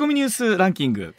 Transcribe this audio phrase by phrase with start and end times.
[0.00, 1.14] コミニュースランキング。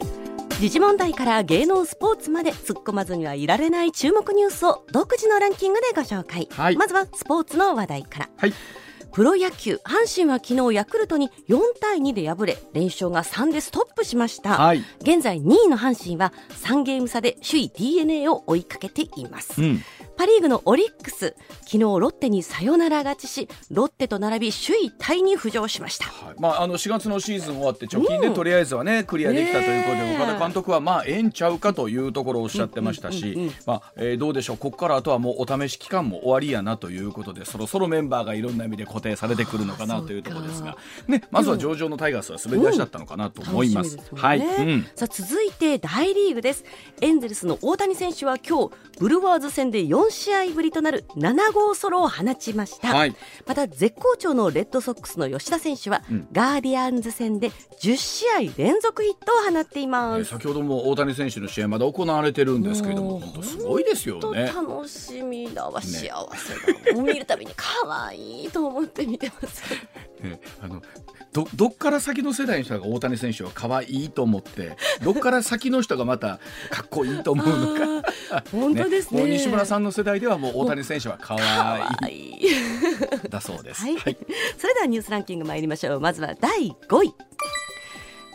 [0.58, 8.52] 時事問題から芸能スポーツまで突っ込まずにはいられない注目ニュースを独自のランキングでご紹介、はい、まずはスポーツの話題から、はい、
[9.12, 16.32] プロ野球阪神は昨日ヤクルトに4対2で敗れ連勝が3でストップしました、はい、現在2位の阪神は
[16.64, 19.82] 3ゲーム差で首位 d n a を追いかけています、うん
[20.16, 33.50] パ・リーグのオリックス昨日ロッテにサヨナラ勝ちしロッテと並び首位タイに浮上しました、はい、まあ、あの4月のシーズン終わって貯金でとりあえずはね、うん、クリアできたということで、岡田監督はまあええんちゃうかというところをおっしゃってましたし、
[34.18, 34.56] どうでしょう。
[34.56, 40.76] ここからあとはもうお試し期間も終わりやなということでそろそろメンバーがいろんな意味で固定されてくるのかなというところですが、
[41.08, 43.98] ね、まずは上場のタイガースは滑り出しだったのかなと思います。
[44.12, 46.64] うん、はい、うん、さあ続いて大リーグです。
[47.00, 53.16] エンゼルスの大谷選手は今日ブルワーズ戦で4試合ぶりとなる7号ソロを放ちました、はい、
[53.46, 64.46] また絶好調のレッドソックスの吉田選手は、うん、ガーディアンズ戦で10試合連続ヒットを放っています、えー、先ほども大谷選手の試合まだ行われてるんですけれども本当すごいですよね。
[64.46, 67.66] 楽しみだわ、幸せだ、ね、見るたびに可
[68.06, 69.62] 愛いと思って見てます。
[70.22, 70.82] ね、あの
[71.32, 78.12] どどっから先の世代の人が大谷選手は可愛いと思って どっから先の人がまたかっこいいと思うのか。
[78.50, 82.42] 本当ですね、ね、西村さんの世代ではもう大谷選手は可愛い。
[83.28, 84.16] だそうです、はい、はい、
[84.58, 86.00] それではニュースランキング参りましょう。
[86.00, 87.14] まずは第5位。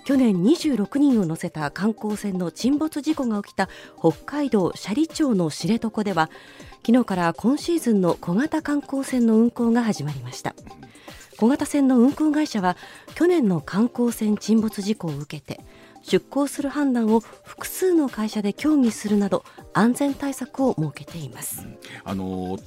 [0.07, 3.67] 去年26人を乗せた観光船の沈没事故が起きた
[3.99, 6.29] 北海道斜里町の知床では
[6.85, 10.55] 昨日から今シーズンの小型観光船の運航が始まりました
[11.37, 12.75] 小型船の運航会社は
[13.15, 15.63] 去年の観光船沈没事故を受けて
[16.01, 21.67] 出航する判断を複数の会社で協議するなど安全対策を設けています。
[22.03, 22.57] あの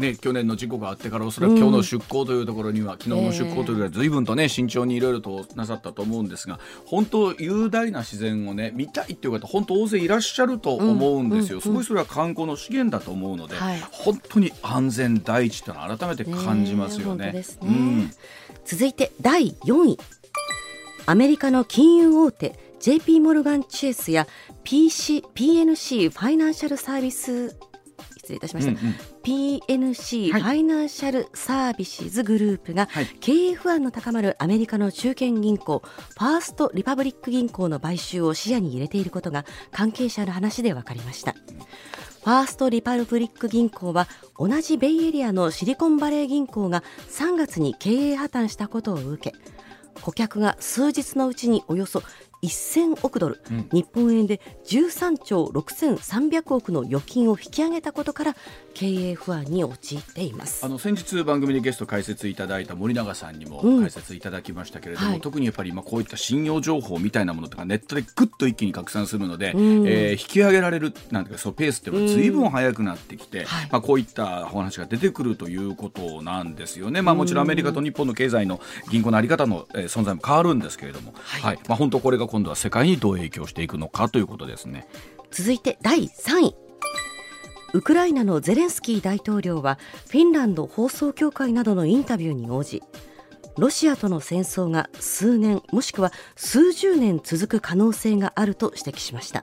[0.00, 17.26] ね、去年の事故があってからおそらく今日の出航というところには、うん、昨日の出航というのは随分とね慎重にいろいろとなさったと思うんですが本当雄大な自然をね見たいっていう方本当大勢いらっしゃると思うんですよ、うん、すごいそれは観光の資源だと思うので、はい、本当に安全第一というのは改めて感じますよね。
[17.26, 17.44] ねね。
[17.62, 18.10] うん、
[18.64, 19.98] 続いて第4位。
[21.06, 24.26] アメリカの金融大手 JP モルガン・チェイスや
[24.64, 27.48] PC PNC ファイナンシャルサービス
[28.18, 41.34] 失礼いたしました、うんうん、PNC、ファイナンシャルサービスズグループが、はい、経営不安の高まるアメリカの中堅銀行ファーストリパブリック銀行の買収を視野に入れていることが関係者の話で分かりました。
[42.22, 44.06] ファーストリパブリック銀行は
[44.38, 49.36] 同じベイエリアのシリコンバレー銀行が3月に経営破綻したことを受け
[50.02, 52.02] 顧客が数日のうちにおよそ
[52.48, 58.36] 1000億ドル、うん、日本円で13兆6300億の預金を引き上げたことから
[58.74, 60.64] 経営不安に陥っています。
[60.64, 73.44] あの先日番組でゲスト解説いただいた森永さんにも解説いただきましたけれども、うんはい、特にやっぱり今こういった信用情報みたいなものとかネットでぐっと一気に拡散するので、うん、えー、引き上げられるなんていうかそうペースってずいぶん速くなってきて、うん。
[73.46, 84.86] はい、まあ、こういったお話が出てくるということなんですよね、まあ、もちろんアメリカと日本の経済の銀行の在り方の、えー、存在も変わるんですけれども、はい、はい、まあ、本当これが今度は世界にどう影響していくのかということですね。
[85.32, 86.54] 続いて第3位。
[87.72, 92.82] ウクライナのゼレンスキー大統領はフィンランド放送協会などのインタビューに応じ
[93.58, 99.42] ロシアとの戦争が数年もしくは数十年続く可能性があると指摘しました。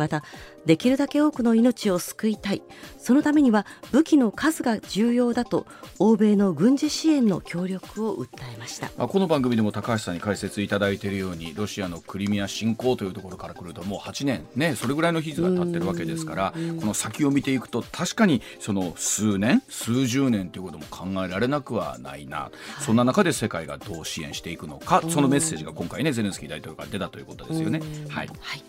[0.00, 0.24] また
[0.66, 2.62] できるだけ多くの命を救いたい。
[2.98, 5.66] そのためには武器の数が重要だと
[5.98, 8.88] 欧米の軍事支援の協力を訴えました。
[8.88, 22.50] この番組でも高橋さんに解説いただいているようにロシアのクリミア侵攻というところからくるともう8年ねそれぐらいの日が経ってるわけですからこの先を見ていくと確かにその数年数十年ということも考えられなくはないな、は
[22.80, 27.80] い、そんな中で世界がどう支援していくのかそのメッセージが今回ねゼレンスキー大統領から出たということですよね。
[28.08, 28.64] はい、はい、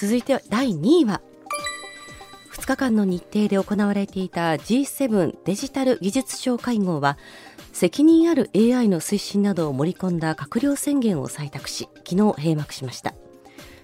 [0.00, 1.20] 続いては第2位は
[2.52, 7.18] 2日間の日程で行われていた G7 デジタル技術相会合は
[7.72, 13.12] 責任ある AI の推進などを盛り込んだ閣僚宣言を採択し昨日閉幕しました。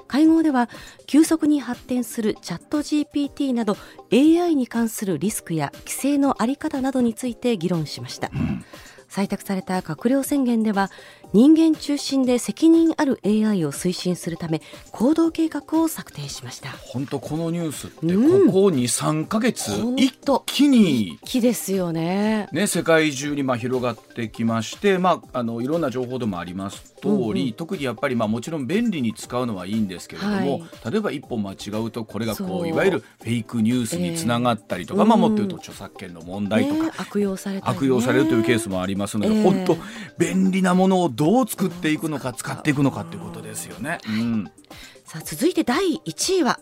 [0.06, 0.70] 会合では
[1.08, 3.76] 急速に発展するチャット GPT など
[4.12, 8.64] AI に関するリスクや規制の在り方などについて議論しました、うん。
[9.08, 10.90] 採択された閣僚宣言では
[11.34, 16.68] 人間中心で責任ある AI を推進するため行動計画を策定しました。
[16.70, 20.14] 本当このニュースってここ23か月、一
[20.46, 22.48] 気に一気ですよね。
[22.52, 39.76] ね世界中にまあ広がってきまして、まあ、あのいろんな情報でもあります通り、うんうん、特にやっぱりまあもちろん便利に使うのはいいんですけれども、はい、例えば一歩間違うとこれがこういわゆるフェイクニュースにつながったりとか、えー、まあもっと言うと著作権の問題とか、ね、悪用され、ね、悪用されるというケースもありますので、えー、本当
[40.16, 43.96] 便利なものをどどう作っていくのか使っていくのかっていうことですよね。
[44.06, 44.44] うん、
[45.06, 46.60] さあ続いて第1位は。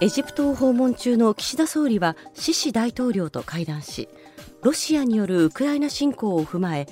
[0.00, 4.08] エジプトを訪問中の岸田総理はシシ大統領と会談し
[4.62, 6.88] ロシアによるウクライナ侵攻を踏まえ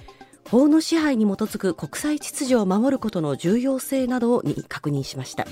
[0.50, 5.46] 法の支配に基づく国際秩序を守ることの重要性などに確認しました。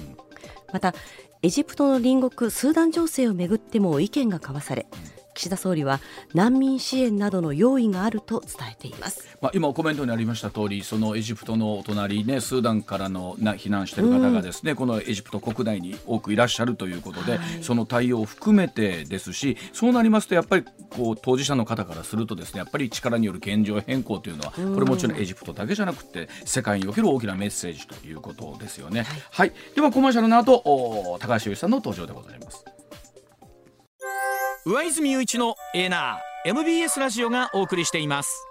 [0.75, 0.95] また
[1.41, 4.87] エジプトの隣国スーダン情勢をめぐっても意見が交わされ
[5.39, 6.01] 岸田総理は
[6.35, 29.03] 難民支援などの用意があると伝えています、まあ、今コメントにありました通りそのエジプトのお隣ねスーダンからのな避難している方がですね、うん、このエジプト国内に多くいらっしゃるということで、はい、その対応を含めてですしそうなりますとやっぱりこう当事者の方からするとですねやっぱり力による現状変更というのは、これもちろんエジプトだけじゃなくて世界における大きなメッセージということですよね。
[29.03, 32.65] はい、はい、ではコマーシャルの後高橋由さんの登場でございます。
[34.67, 38.47] 上泉雄一のエナー MBS ラジオがお送りしています。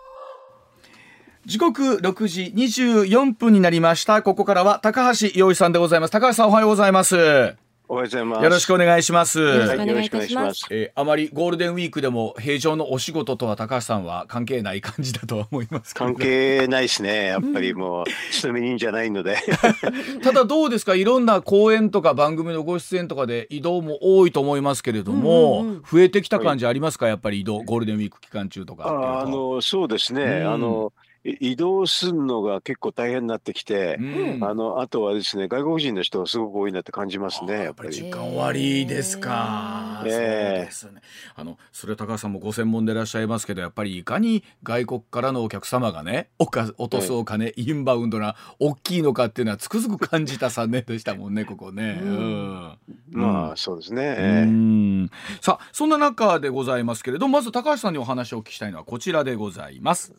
[1.45, 4.21] 時刻6時24分になりました。
[4.21, 6.11] ここからは高橋洋一さんでございます。
[6.11, 7.66] 高橋さんおはようございます。
[7.89, 8.43] おはようございます。
[8.43, 9.39] よろしくお願いします。
[9.39, 10.65] よろしくお願いいたします。
[10.69, 17.27] えー、あまりゴールデンウィークでも平常のお仕事とは高橋さんは関係ない感じだとは思います、関係ないですね。
[17.27, 19.37] やっぱりもう勤め人じゃないので。
[20.21, 20.95] ただどうですか？
[20.95, 27.07] いろんな講演とか番組のご出演とかで移動も多いと思いますけれども、うんうんうん、増えてきた感じありますか？
[27.07, 30.23] やっぱり移動ゴールデンウィーク期間中とかあのそうですね。
[30.23, 30.91] うん、あの。
[31.39, 37.93] 移動するのが結構大変になってきて、うん、あのあとはですね外国人の人がすごく多いなって感じますねやっぱり。
[37.93, 40.19] 時間終わりですか、えー、そう
[40.65, 41.01] ですね。
[41.35, 52.77] あのそれ高橋さんもご専門でいらっしゃいますけどやっぱりいかに外国からのお客様がねおか落とすお金、インバウンドな大きいのかっていうのはつくづく感じた3年でしたもんね ここね、うん、
[53.11, 55.09] まあそうですね、えー、
[55.41, 60.13] さあそんな中でございますけれどまず高橋さんにお話をお聞きしたいのはこちらでございます。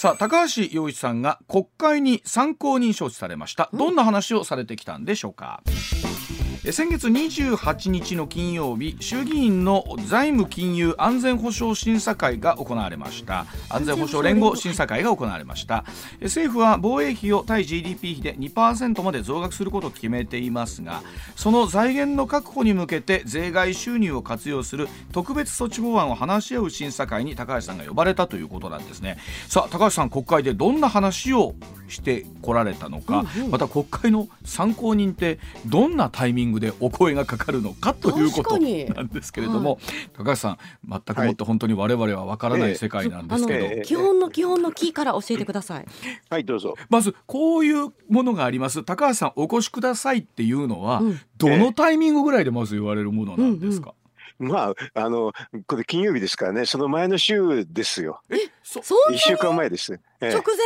[0.00, 3.68] さあ高橋洋一さんが国会に参考人招致されました。
[3.74, 5.62] どんな話をされてきたんでしょうか、
[6.62, 13.46] 先月28日の金曜日衆議院の財務金融安全保障審査会が行われました。
[13.70, 15.86] 安全保障連合審査会が行われました。
[16.20, 21.02] 政府は防衛費を対 GDP 比で2%まで増額することを決めていますが
[21.34, 29.16] その財源の確保に向けて税外収入を活用する特別措置法案を話し合う審査会に高橋さんが呼ばれたということなんですね。
[29.48, 31.54] さあ高橋さん国会でどんな話を
[31.88, 39.80] してこられたのか、また国会の参考人ってどんなタイミングでお声がかかるのかということなんですけれども、はい、
[40.16, 40.58] 高橋さん
[40.88, 45.86] 全くもって本当に我々はわからない世界なんですけど、えー、基本の基本のキーから教えてください。
[46.30, 46.74] はいどうぞ。
[46.88, 48.84] まずこういうものがあります。
[48.84, 53.94] 高橋さんお越しくださいっていうのは、うん、どのタイミングぐらいでまず言われるものなんですか、
[54.38, 54.52] うんうん。
[54.52, 55.32] まあ、あの、
[55.66, 58.20] これ金曜日ですからね、その前の週ですよ。
[58.30, 58.80] え、そ、
[59.12, 59.98] 一週間前です。
[60.20, 60.28] え。
[60.28, 60.56] 直前？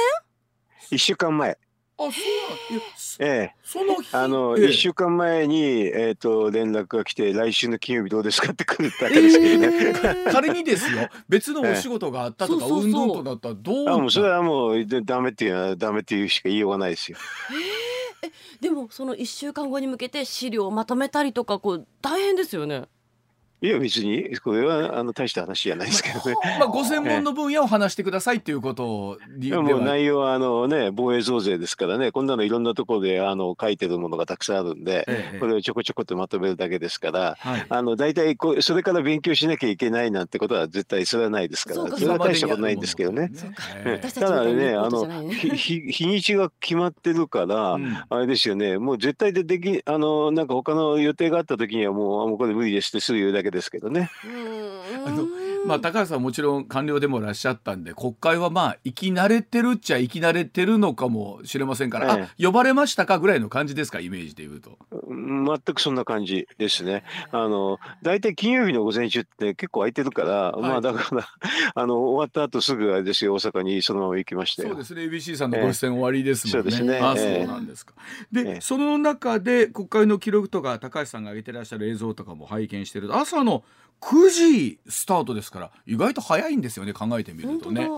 [0.90, 1.58] 一週間前。
[1.96, 2.82] あ、そうなん
[3.20, 4.68] ええ、そのあの一、え。
[4.70, 9.66] え、週間前にえっ、ー、と連絡が来て来週の金曜日どうですかって来るだけですけどね。
[9.66, 17.18] えー、 仮にですよ、別のお仕事があったとか、運動とだったらどうあもうそれはもうダメっていうのはダメっていうしか言いようがないですよ。
[18.22, 22.84] えー、でもその一週間後に向けて資料をまとめたりとかこう大変ですよね。
[23.64, 26.34] いや別にこれはあの大した話じゃないですけどね。
[26.58, 29.18] まあご専門の分野を話してくださいっていうことを。
[29.40, 43.30] いやもう内容はあのね防衛増税ですからねこんなのいろんなところであの書いてるものがたくさんあるんで、ええ、これをちょこちょこっとまとめるだけですから、はい、あの大体こうそれから勉強しなきゃいけないなんてことは絶対それはないですからそれは大したことないんですけどね。
[43.82, 43.98] ね。
[43.98, 48.76] ただねあの日日にちが決まってるから、うん、あれですよね。
[48.76, 54.10] もう絶対でできあのなんか他の予定があった時にはもうもうこれ無理ですってすぐ言うだけですけどね。
[55.06, 55.26] あの
[55.66, 64.78] まあ、高橋さんもちろん官僚でもいらっしゃったんで国会はまあ生き慣れてるっちゃ生き慣れてるのかもしれませんから、ええ、あ呼ばれましたかぐらいの感じですかイメージでいうと。
[65.08, 67.04] 全くそんな感じですね。
[67.30, 71.26] あの大体金曜日の午前中って結構空いてるから、はい、まあだから
[71.74, 76.68] あの終わった後すぐあれですよ大阪にそのまま行きましたそうですね ABC さんのご出演終わりですもんね。
[76.68, 76.98] え、そうですね。
[76.98, 77.94] あそうなんですか。
[78.32, 83.64] で、その中で国会の記録とか高橋さんが上げてらっしゃる映像とかも拝見してると朝の
[84.00, 87.88] 9時スタートですから意外と早いんですよね考えてみるとね。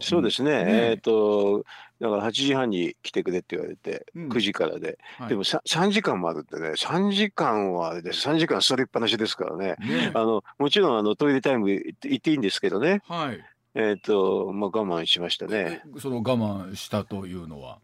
[0.00, 1.64] そうですね、ね、えっ、ー、と
[2.00, 13.40] だから8時半に来てくれって言われて、うん、9時からで、はい、でも 3, 3時間もあるってね3時間はあれです3時間座りっぱなしですからね、ね、あのもちろんあのトイレタイム行っていいんですけどね、はい、
[13.74, 15.82] えっ、ー、とまあ我慢しましたね。
[15.98, 17.78] その我慢したというのは？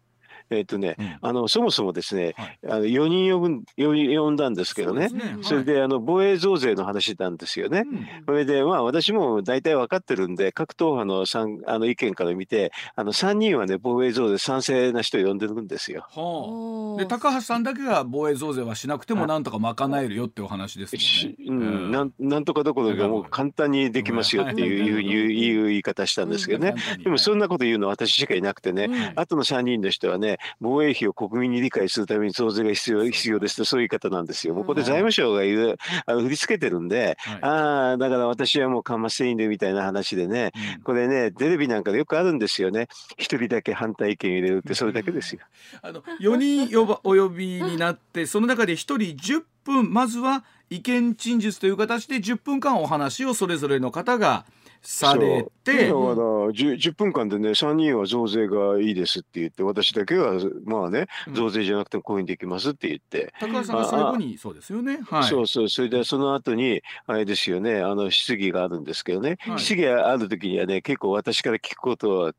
[0.51, 5.25] えっ、ー、とね、うん、あのそもそもですね、はい、あの4人呼ぶ呼んだんですけどね、そ、ね。
[5.25, 7.85] はい、それであの防衛増税の話なんですよね。
[7.87, 11.25] うん、それでまあ私も大体分かってるんで各党派の
[11.67, 16.07] あの意見から見てあの3人はね防衛増税賛成な人を呼んでるんですよ。
[16.11, 21.67] はあ、で高橋さんだけが防衛増税はしなくてもなんとか賄えるよってお話ですもんね。
[21.67, 24.65] うん、なんなんとかどころかもう簡単にできますよってい
[24.97, 34.55] う,、いう言い方したんですけどね、でもそんなこと言うのは私しかいなくてね、うん、後の3人の人はね防衛費を国民に理解するために増税が必要必要ですとそういう言い方なんですよ。
[34.55, 42.89] もうこれ財務省が言うあの振り付けてるんで、はい、ああだから私はもうかませいいんでみたいな話でね、うん、これねテレビなんかでよくあるんですよね。
[43.17, 45.41] 一人だけ反対意見入れるってそれだけですよ。
[45.83, 54.45] あの4人 お呼びになってその中で1人10分まずは意見陳述という形で10分間お話をそれぞれの方が
[54.83, 55.73] されて。
[55.73, 60.35] だから 10, 10, 分間でね3人は増税がいいですって言って私だけは
[60.65, 65.69] まあね増税じゃなくてもこういうふうにできますって言って、高橋さんが最後にそうですよね、はい、そうそう。
[65.69, 72.33] それでその後にあれですよねあの質疑があるんですけどね、はい、質疑がある時にはね結構私から聞くことは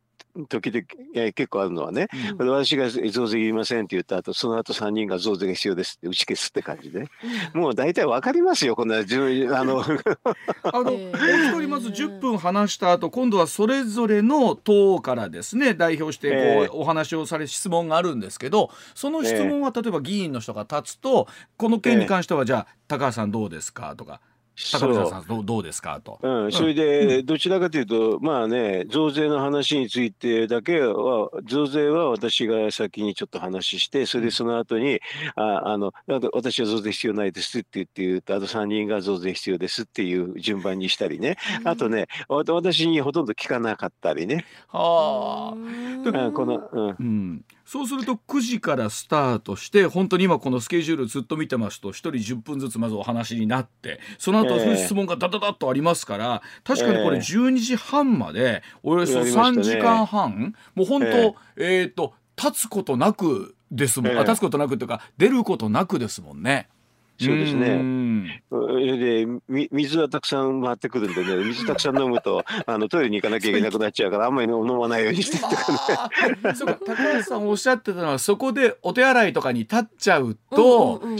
[0.50, 2.08] 時々、え結構あるのはね、
[2.40, 7.08] うん、私が増税言いませんって言った後その後3人が増税が必要ですって打ち消すって感じで、
[7.54, 9.06] うん、もう大体わかりますよこんなあの
[9.56, 23.96] あのもう一人まず10分話した後今度はそれぞれの党からですね代表してこう、えー、お話をされ質問があるんですけどその質問は例えば議員の人が立つとこの件に関してはじゃあ高橋さんどうですか？
[23.96, 24.20] とか。
[24.56, 26.00] 高見さんどうどうですか？
[26.04, 35.00] と、うん、それで、どちらかというと、まあね増税の話についてだけは増税は私が先にちょっと話してそれでその後に
[35.36, 35.92] ああの
[36.34, 41.38] 私は増税必要ないですって言って言うとあと3人が増税必要ですっていう順番にしたりね。
[41.64, 44.46] あとね私にほとんど聞かなかったりね。
[44.70, 66.70] はあ、この、うん、うんそうすると9時からスタートして本当に今このスケジュールずっと見てますと1人10分ずつまずお話になってその後質問がダダダッとありますから、確かにこれ12時半までおよそ3時間半、もう本当えっ、と立つことなくですもん、立つことなくというか出ることなくですもんね。
[67.26, 68.04] そうですね。
[68.50, 69.26] で
[69.72, 76.10] 水はたくさん回ってくるんでね 水たくさん飲むとあのトイレに行かなきゃいけなくなっちゃうからあんまり飲まないようにしてとか
[76.44, 76.54] ね。
[76.56, 81.20] そうか高橋さんおっしゃってたのはそこでお手洗いとかに立っちゃうと、うんうんうん、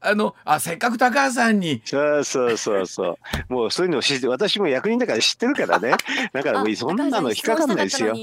[0.00, 1.82] あのあせっかく高橋さんに。
[1.84, 3.18] そうそうそうそう。
[3.52, 5.94] もうそういうのを知って私も役人だから知ってるからね。
[6.32, 8.14] だからもうそんなの引っかかんないですよ。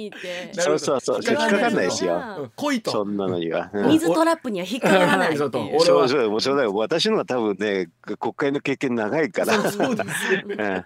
[0.53, 2.51] そうそうそう引っかかんないですよ。
[2.55, 2.91] 来いと。
[2.91, 6.29] そんなのには、うん、水トラップには引っかからない そうそう。
[6.29, 6.73] もうそうだよ。
[6.73, 9.71] 私のは多分ね国会の経験長いから。
[9.71, 10.85] そうですね、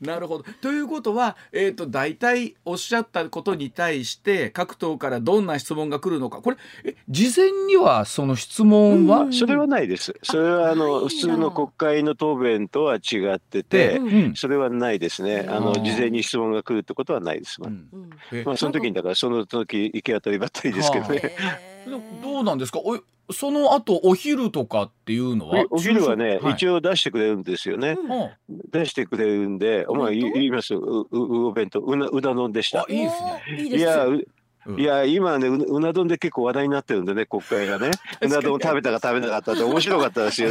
[0.00, 0.44] なるほど。
[0.60, 6.42] ということはえっ、ー、と大体おっしゃったことに対して各党からどんな質問が来るのか。
[6.42, 10.01] これえ事前にはその質問は、それはないです。
[10.22, 14.00] それはあの普通の国会の答弁とは違ってて、
[14.34, 15.46] それはないですね。
[15.48, 17.60] あの事前に質問が来るってことはないです。
[18.44, 21.32] まあその時にだからその時行き当たりばったりですけどね。
[22.22, 22.78] どうなんですか？
[22.80, 23.00] お
[23.32, 25.64] その後お昼とかっていうのは？
[25.70, 27.96] お昼はね、一応出してくれるんですよね。
[28.70, 30.74] 出してくれるんで、お前言います？
[30.74, 30.78] う
[31.10, 31.80] うお弁当。
[31.80, 32.86] うなうな丼でした。
[32.88, 33.76] いいですね。
[33.78, 34.06] いや
[34.78, 37.90] いや今ねうな丼で結構話題になってるんでね国会がね。
[38.22, 40.50] うな丼食べたか食べなかったって面白かったですよ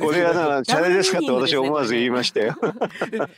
[0.00, 2.56] これはな チャレですかって私思わず言いましたよ。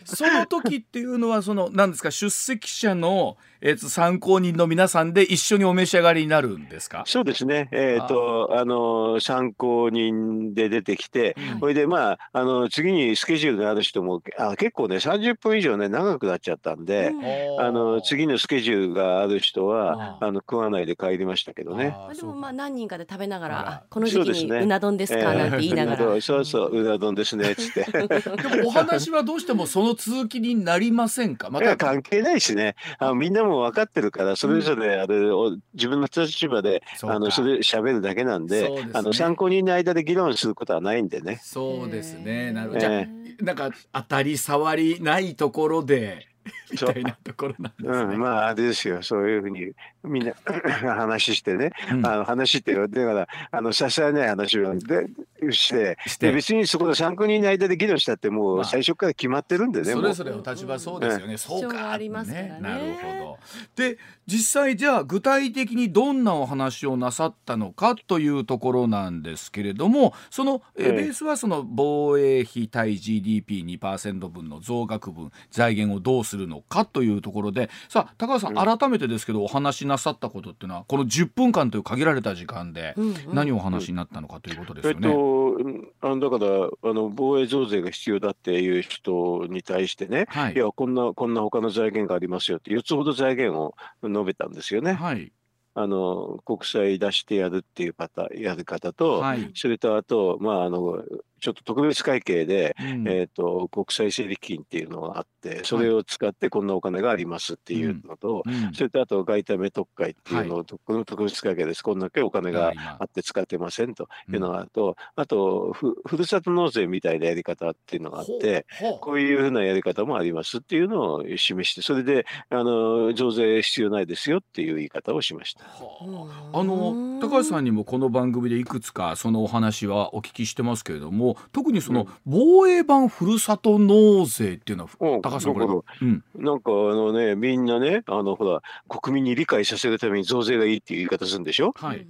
[0.04, 7.04] その時っていうのはその何ですか出席者のえー、と参考人の皆さんで一緒にお召し上がりになるんですか？
[7.06, 21.96] そうですね、えーとあの参考人で出てきて、そ、れ、でまああの次にスケジュールがある人もあ結構ね30分以上ね長くなっちゃったんで、うん、あの次のスケジュールがある人はあの食わないで帰りましたけどね。
[22.14, 27.84] でもまあ何人かで食べながらこの時期にうな丼ですかなんて言いながら、そうそううな丼ですねっつって。
[27.90, 31.50] でもお話はどうしてもその続きになりませんか？
[31.50, 31.76] また。
[31.76, 32.74] 関係ないしね。
[32.98, 41.40] あみんなも分かってるからそれぞれあれを自分の立場で、うん、あのそれ喋るだけなんで、ね、あの参考人の間で議論することはないんでね。
[41.42, 42.52] そうですね。
[42.52, 42.80] なるほど。
[42.80, 43.06] じゃ
[43.40, 46.26] なんか当たり障りないところで。
[46.72, 48.14] みたいなところなんですね。
[48.14, 49.02] うん、まああれですよ。
[49.02, 49.72] そういうふうに
[50.04, 50.34] みんな
[50.94, 61.92] 話してね、うん、あの話ってだからあのさすがない話はでして、で別にそこの参考人の間で議論したってもう最初から決まってるんでね、まあ、それぞれの立場そうですよね、うん、そうか。
[61.92, 63.38] ありますね、ね、なるほど。
[63.76, 82.94] で実際じゃあ具体的にどんなお話をなさったのかというところなんですけれどもその、えベースはその防衛費対 GDP2% 分の増額分財源をどうするのかというところでさあ高橋さん、改めてですけどお話しなさったことっていうのはこの10分間という限られた時間で
[83.32, 85.08] 何をお話になったのかということですよね。
[85.08, 94.92] うんうん、えっと、あのだからあの防衛増税が必要だっていう人に対してね、はい、いやこんなこんな他の財源がありますよって4つほど財源を述べたんですよね。
[94.92, 95.32] はい。
[95.78, 101.04] あの国債出してやるっていうパタやり方と、はい、それとあと、まあ、あの
[101.40, 108.54] ちょっと特別会計で、うん、えーと、国際整理金っていうのがあってそれを使ってこんなお金がありますっていうのと、はい。
[108.54, 111.82] うん、それとあと外為特会っていうのを、はい、この特別会計です。
[111.82, 118.66] こんだけお金があって使ってませんというのがあると、うん、あとふふるさと納税みたいなやり方っていうのがあって
[119.00, 125.64] こういうふうなやり方もありますっていうのを示してそれであの増税必要ないですよっていう言い方をしました。
[125.64, 126.66] あ。
[126.66, 142.06] の高橋さんにもこの番組でいくつかそのお話はお聞きしてますけれども特にその防衛版ふるさと納税っていうのは、うん、高橋さんこれ、うん、なんかあのねみんなねあのほら国民に理解させるために増税がいいっていう言い方するんでしょ、はい、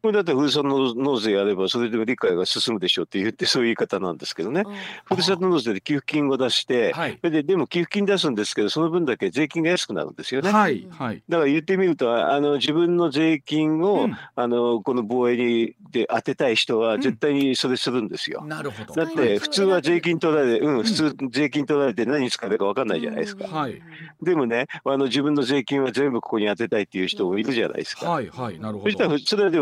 [0.00, 4.62] これだってふるさと納税やればそれで理解が進むでしょうって言ってそういう言い方なんですけどね、
[5.04, 10.50] ふるさと納税で給付金を出して、はい、ででも給付金出すんですけどその分だけ税金が安くなるんですよね。
[10.52, 18.40] はいはい、だから言ってみるとあの自分の税金を、うん、あのこの防衛にで当てたい人は絶対にそれするんですよ。
[18.42, 18.94] うん、なるほど。
[18.94, 23.48] だって普通は税金取られて、うん、普通税金取られて何に使うか分かんないじゃないですか。
[23.48, 23.82] はい、
[24.22, 28.08] でもねあの自分の税金は全部ここに当てたいっていう人もいるじゃないですか。
[28.08, 28.58] はいはい。
[28.60, 28.90] なるほど。
[28.90, 29.58] そしたらそれで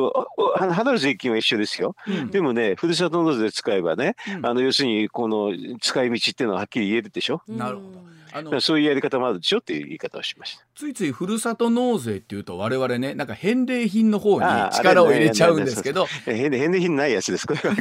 [0.59, 7.43] 払う税金は一緒ですよ、うん、でもねふるさと納税使えばね、うん、あの要するにこの使い道っていうのははっきり言えるでしょ。
[7.49, 17.75] なるほどあのそういうやり方もあるでしょっていう言い方をしましたついついふるさと納税っていうと我々ねなんか返礼品の方に力を入れちゃうんですけど返礼品ないやつですこれは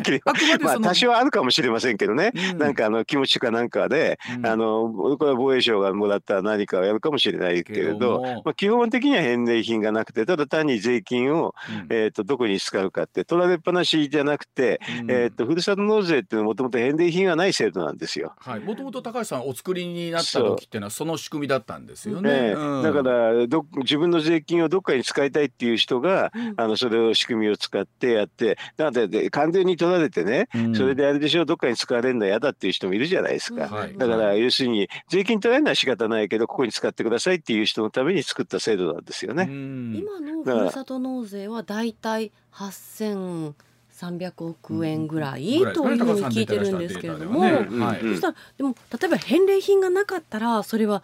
[0.62, 11.54] まあ多少あるかもしれませんけどね、うん、なんかあの気持ちかなんかで、うん、あのこれは防衛省がもらった何かをやるかもしれないけれどまあ、基本的には返礼品がなくてただ単に税金を、
[11.90, 18.34] うん、えーと、どこに使うかって取られっぱなしじゃなくて、えーと、ふるさと納税っていうのはもともと返礼品がない制度なんですよ。
[18.66, 22.54] もともと高橋さんお作りになった時っていうのはその仕組みだったんですよね。
[22.56, 39.44] うん、だからど自分の税金をどっかに使いたいっていう人が、うん、あのそれを仕組みを使ってやってなので完全に取られてね、うん、それであれでしょどっかに使われるの嫌だっていう人もいるじゃないですか、だから要するに税金取られるのは仕方ないけどここに使ってくださいっていう人のために作った制度なんですよね。
[39.46, 43.54] 今のふるさと納税はだいたい8000
[43.96, 47.48] 300億円ぐらい、というふうに聞いてるんですけれども、そ
[48.16, 51.02] したらでも例えば返礼品がなかったらそれは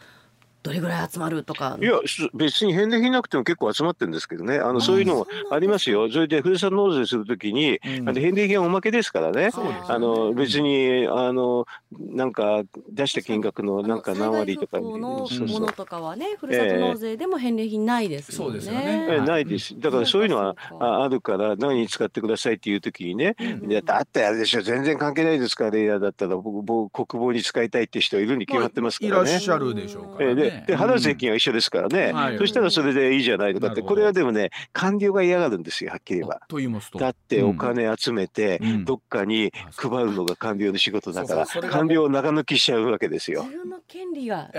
[0.64, 1.78] どれぐらい集まるとか。
[1.82, 1.94] いや
[2.34, 4.58] 別に返礼品なくても結構集まってるんですけどね。
[4.58, 6.12] あのそういうのもありますよ。
[6.12, 9.50] それでふるさと納税するときに、うん、あの返礼品はおまけですからね、
[9.88, 11.66] あの別にあの
[12.00, 14.80] なんか出した金額のなんか何割とか。
[14.80, 19.80] のものとかはねふるさと納税でも返礼品ないですよね、そうですよね、えー、ないです。
[19.80, 32.38] だからそういうのはああるから何に使ってくださいっていうときにね、うん、だってあれでしょ全然関係ないですからレイヤーだったら僕国防に使いたいって人いるに決まってますからね、いらっしゃるでしょうから、ね、えー、でで払う税金は一緒ですからね、うん。
[32.38, 33.60] そしたらそれでいいじゃないと。
[33.60, 36.42] かって、これはでもね、官僚が嫌がるんですよ、はっきり言えば。
[36.48, 37.00] と言いますと。
[37.00, 43.44] だってお金集めて、どっかに配るのが官僚の仕事だから、官僚を長抜きしちゃうわけですよ。
[43.44, 44.50] 自分の権利が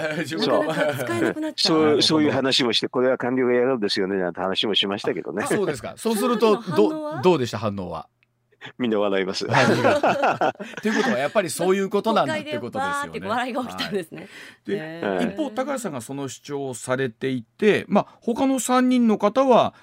[1.56, 2.02] そう。
[2.02, 2.22] そう。
[2.22, 5.44] いう話もして、これは官僚が嫌がるんですよねなんて話もしましたけどね。
[5.46, 5.94] そうですか。
[5.96, 8.08] そうするとどどうでした反応は？
[8.78, 9.46] みんな笑います。
[9.46, 13.28] ということはやっぱりそういうことなんだってことですよね。
[13.28, 14.28] 笑いが起きたんですね。
[14.66, 19.74] で、一方高橋さんがその主張をされていて、まあ他の三人の方は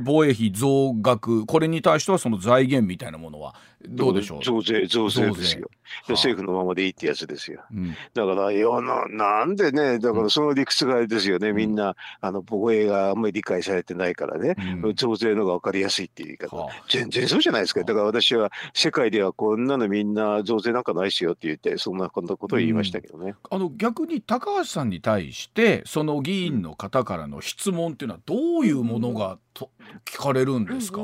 [0.00, 3.54] 防衛費増額これに対してはその財源みたいなものは
[3.88, 4.42] どうでしょう？
[4.42, 5.68] 増税増税ですよ。
[6.08, 7.62] 政府のままでいいってやつですよ。
[7.70, 17.84] うん、だからいやななんでねだからその理屈があれですよね、うん、みんなあの防衛があんまり理解されてないからね、うん、増税のが分かりやすいっていう言い方、はあ、全然そうじゃないですか。
[17.84, 23.34] だから私は世界ではこんなのみんな増税なんかないですよって言ってそんなことを言いましたけどね。
[23.50, 29.70] あの逆に高橋さんに対してその議員の方からの質問っていうのはどういうものがと
[30.04, 31.00] 聞かれるんですか、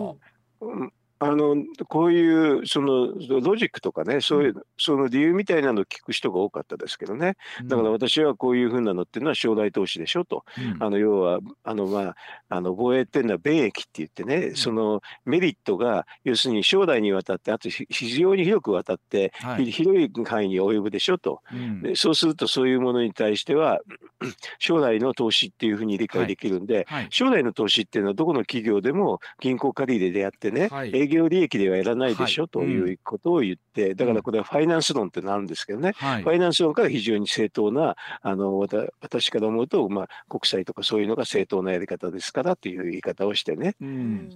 [0.61, 1.57] うんあの
[1.89, 3.09] こういうその
[3.41, 7.37] ロジックとかねそういう、その理由みたいなのを聞く人が多かったですけどね。
[7.65, 12.17] だから私はこういうふうなのっていうのは将来投資でしょと、うん、あの要はあの、まあ、
[12.49, 21.43] あの防衛っていうのは便益って言ってね、そのメリットが要するに将来にわたってあと非常に広くわたって、はい、広い範囲に及ぶでしょと、
[21.83, 23.81] でそうするとそういうものに対しては
[24.59, 27.03] 将来の投資っていうふうに理解できるんで、はい。
[27.03, 30.69] はい、将来の投資っていうのはどこの企業でも銀行借り入れでやってね、
[31.09, 38.59] 営業利益ではやらないでしょ、ということを言って、だからこれはファイナンス論ってなるんですけどね、ファイナンス論から非常に正当な、あの
[39.01, 43.75] 私から思うと、まあ、国債とかそういうのが正当なやり方ですからっていう言い方をしてね、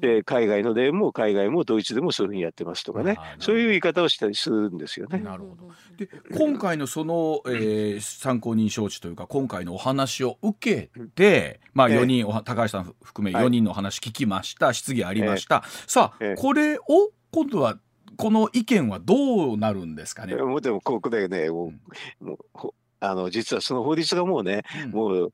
[0.00, 5.18] で海外の例も海外もドイツでもそういうふうにやってますとかね、そういう言い方をしたりするんですよね。
[5.18, 5.70] なるほど。
[5.96, 17.78] で今回のその、えー、参考人招致というか今回のお話を受けて、まあ、4人、えー、高橋さん含め4人の話聞きました、はい、質疑ありました、えー、さあ、えー、これを今度は
[18.16, 20.34] この意見はどうなるんですかね？
[20.36, 21.72] もうでもここでねも
[22.20, 22.68] う、もう
[23.00, 25.32] あの実はその法律がもうね、うん、もう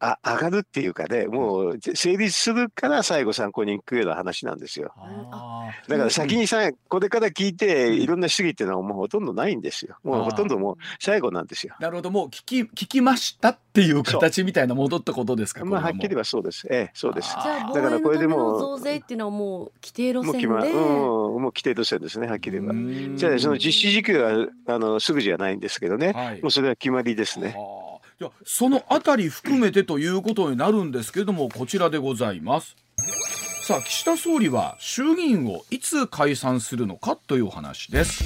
[0.00, 4.94] あ上がるっていうかね、もう成立するから最後参考に行くような話なんですよ。
[5.88, 9.96] だから先にさ、これから聞いて、いろんな質疑っていうのはもうほとんどないんですよ。
[10.02, 11.76] もうほとんどもう最後なんですよ。
[11.80, 16.66] なるほど、もう聞き、聞きましたっていう形みたいな戻ったことですかまあ、はっきりはそうです。
[16.70, 17.34] ええ、そうです。
[17.34, 20.46] だからこれでも増税っていうのはもう規定路線で。
[20.46, 23.16] もう,、うん、もう規定路線ですね、はっきり言えば。
[23.16, 26.12] じゃあ、その実施時期は、あの、すぐじゃないんですけどね。
[26.12, 27.54] はい、もうそれは決まりですね。
[28.44, 32.76] そのあたり含めてということになるんですけれどもこちらでございます。
[33.62, 38.24] さあ岸田総理は衆議院をいつ解散するのかというお話です。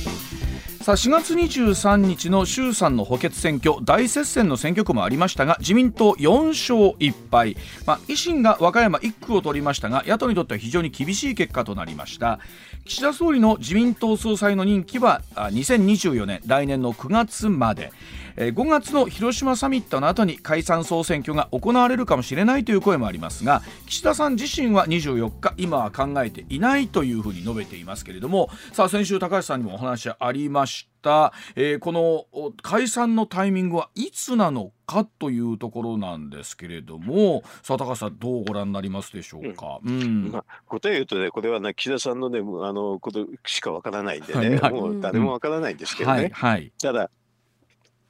[0.84, 12.38] さあ4月23日の衆参の補欠選挙大接戦の選挙区もありましたが自民党4勝1敗、まあ、維新が和歌山1区を取りましたが野党にとっては非常に厳しい結果となりました
[12.84, 17.90] 岸田総理の自民党総裁の任期は2024年来年の9月まで
[18.36, 46.52] 5月の広島サミットの後に解散総選挙が行われるかもしれないという声もありますが岸田さん自身は24日今は考えていないというふうに述べていますけれどもさあ先週高橋さんにもお話ありました、えー、この解散のタイミングはいつなのかというところなんですけれどもさあ高橋さんどうご覧になりますでしょうか、うん、うん、まあ、答え言うとねこれはね岸田さんのねあのことしかわからないんでね、はい、もう誰もわからないんですけどね、はい。
[46.52, 47.10] はい、ただ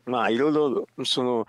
[0.06, 1.46] まあいろいろその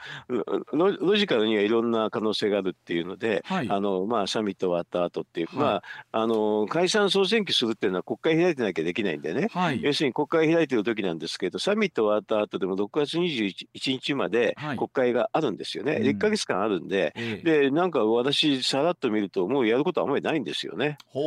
[0.74, 20.98] ロジカルにはいろんな可能性があるっていうので、はい、あのまあサミット終わった後っていう、はい、まああの解散総選挙するっていうのは国会開いてなきゃできないんでね、はい、要するに国会開いてる時なんですけどサミット終わった後でも6月21日まで国会があるんですよね、はい、1か月間あるんで、うん、でなんか私さらっと見るともうやることはあんまりないんですよね。
[21.08, 21.20] ほ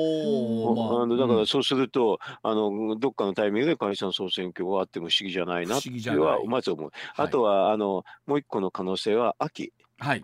[0.74, 6.90] う、あのだからそうすると、あのどっかのタイミングで解散総選挙があっても不思議じゃないなっていうのはまず思う。
[7.18, 9.72] あとは、あのもう一個の可能性は秋。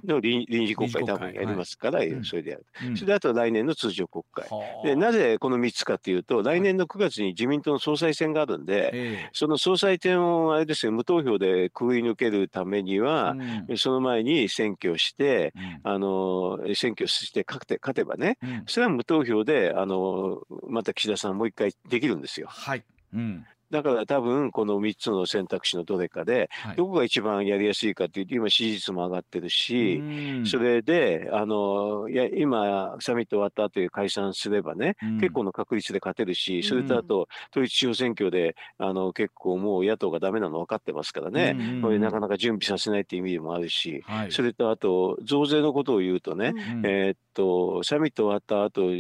[0.05, 4.49] の臨,、臨時国会多分やりますから、はい、それでやる、うん、それであと来年の通常国会、
[4.85, 13.35] でなぜこの3つかというと来年の9月に自民党の総裁選があるんで、その総裁選をあれですよ無投票でくぐり抜けるためには、
[13.69, 22.47] うん、その前に選挙して、うん、あの選挙して勝て勝てばね、それは無投票であのまた岸田さんもう一回できるんですよ。
[22.49, 22.85] はい。
[23.13, 30.01] うんだから多分この3つの選択肢のどれかで、どこが一番やりやすいかというと今支持率も上がってるし、
[30.47, 46.53] それであのいや今サミット終わった後で解散すればね、結構の確率で勝てるしそれとあと統一地方選挙であの結構もう野党がダメなの分かってますからね、これなかなか準備させないっていう意味でもあるし、それとあと増税のことを言うとね、
[46.85, 48.93] えっとサミット終わった後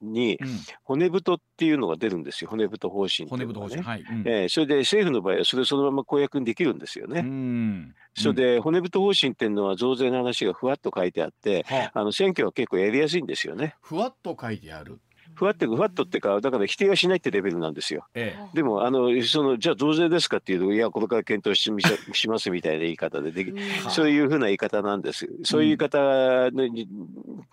[0.00, 0.38] に、
[0.84, 4.00] 骨太っていうのが出るんですよ、骨太方針、ね、骨太方針、はい。
[4.00, 7.20] うん、えー、それで政府の場合はそれそのまま公約にできるんですよね。
[7.20, 7.94] うん。
[8.14, 13.76] それで骨太方針っていうのは増税の話がふわっと書いてあって、はあ、あの選挙は結構やりやすいんですよね。
[13.80, 15.00] ふわっと書いてある
[15.38, 18.04] ふわってふわっとってかだから否定はしないってレベルなんですよ。
[18.14, 21.70] ええ、でもあのそのじゃあ増税ですかっていうといやこれから検討し
[22.12, 23.52] しますみたいな言い方ででき
[23.88, 25.28] そういうふうな言い方なんです。
[25.44, 25.98] そういう言い方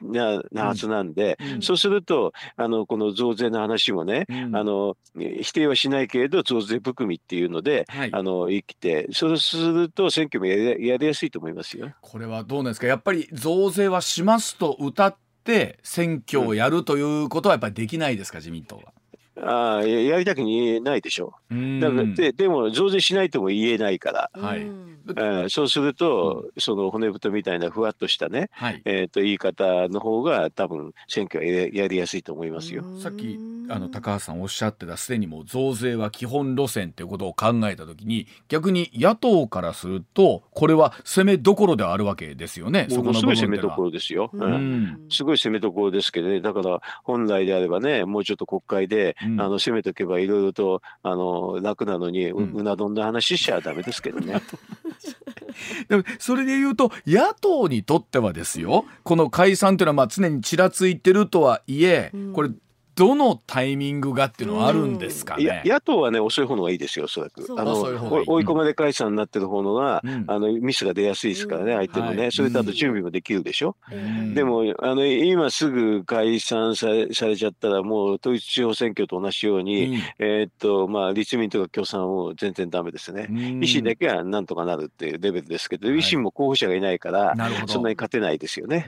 [0.01, 11.91] ななはずなんで、うん、そうするとあのこの増税の話もね、うん、あの否定はしないけれど増税含みっていうので、はい、あの生きてそうすると選挙もやりやりやすいと思いますよ。
[12.01, 12.87] これはどうなんですか？
[12.87, 18.93] やっぱり増税はしますと歌ってって選挙をやるということはやっぱりできないですか、自民党は。
[19.41, 21.35] ああやりたくないでしょ。
[21.51, 21.79] う。
[21.79, 24.67] だからででも増税しないとも言えないから、はい。
[25.07, 32.83] えー、そうすると、その骨太みたいなふわっとしたね、はい、えー、と言い方の方が多分選挙はやりやすいと思いますよ。
[32.99, 33.37] さっき
[33.69, 42.87] あの高橋さんおっしゃってたすでにもう増税は基本路線っていうことを考えた時に逆に野党からするとこれは攻めどころではあるわけですよね。
[42.89, 46.41] そこのすごい攻めどころですよ、うん、すごい攻めどころですけどね。
[46.41, 54.41] だから本来であればねもうちょっと国会で、うん、あの攻めとけばいろいろとあの楽なのにう,、うな丼の話しちゃダメですけどね。
[55.87, 62.49] でもそれで言うと野党にとってはですよこの解散というのはまあ常にちらついてるとはいえ、これ
[62.95, 65.61] どのタイミングがっていうのはあるんですかね？
[65.65, 67.45] 野党はね遅い方のがいいですよおそらく。
[67.57, 73.75] あの追い込まれ解散になってる方のが、うん、あのミスが出やすいですからね、相手のね、はい、それとあと準備もできるでしょ？
[73.91, 83.27] うん、でもあの今すぐ解散されされちゃったらもう統一地方選挙と同じように、うん、えー、っとまあ立民とか共産を全然ダメですね。
[83.29, 87.35] 維新だけはなんとかなるっていうレベルですけど、維新も候補者がいないから、
[87.67, 88.87] そんなに勝てないですよね。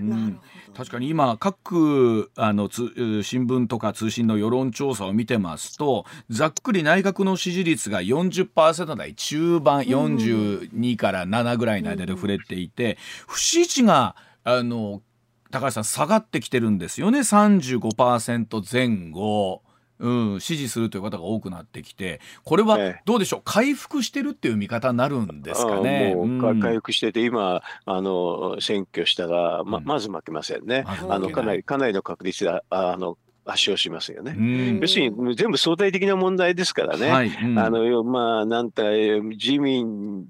[0.76, 15.02] 確かに今各あのつ新聞とか通信の世論調査を見てますとざっくり内閣の支持率が40%台中盤42から7ぐらいの間で触れていて不支持があの
[15.50, 19.64] 高橋さん下がってきてるんですよね35%前後。
[20.00, 26.14] うん、支持するという方が多くなってきてこれはどうでしょう、回復してるっていう見方になるんですかね？
[26.14, 30.86] もう、うん、回復してて今あの選挙したらままず負けませんね。
[31.04, 34.36] うん、あのかなりかなりの確率であの圧勝しますよね。
[34.82, 37.10] 要するに全部相対的な問題ですからね。
[37.10, 37.28] はい。
[37.28, 40.28] うん、あのまあなんか自民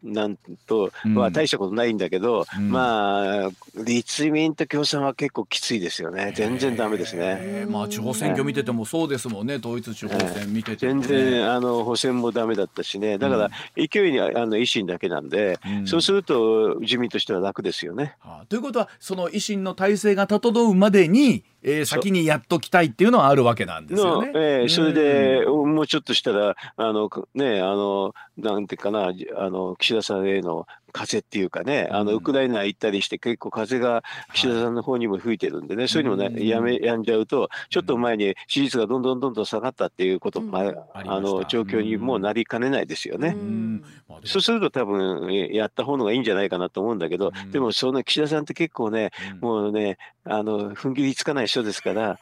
[0.00, 0.36] なん
[0.68, 6.32] とは大したことないんだけど、うん、まあ立民と共産は結構きついですよね。
[6.36, 7.66] 全然ダメですね。
[7.68, 9.56] まあ地方選挙見ててもそうですもんね。
[9.56, 13.18] 統一地方選見てて、ね、全然あの補選もダメだったしね。
[13.18, 24.32] だから勢いにあの維新だけなんで、うん、そうすると自民としては楽ですよね、はあ、ということはその維新の体制が整うまでにえー、先にやっときたいっていうのはあるわけなんですよね。
[24.34, 34.02] えー、それで、もうちょっとしたら、あの、ね、あの、なんていうかな、あの、岸田さんへの風っていうかね、あの、ウクライナ行ったりして、結構風が
[34.34, 40.58] 岸田さんの方にも吹いてるんでね、はい、そういうのもね、やめ、やんじゃうと、ちょっと前に支持率がどんどんどんどん下がったっていうことも、
[40.94, 43.36] あの、状況にもなりかねないですよね。
[44.24, 52.18] そうすると多分、やった方のがいいんじゃないかなと思うんだけど、でも、その岸田さんって結構ね、もうね、あの、踏ん切りつかない人ですから、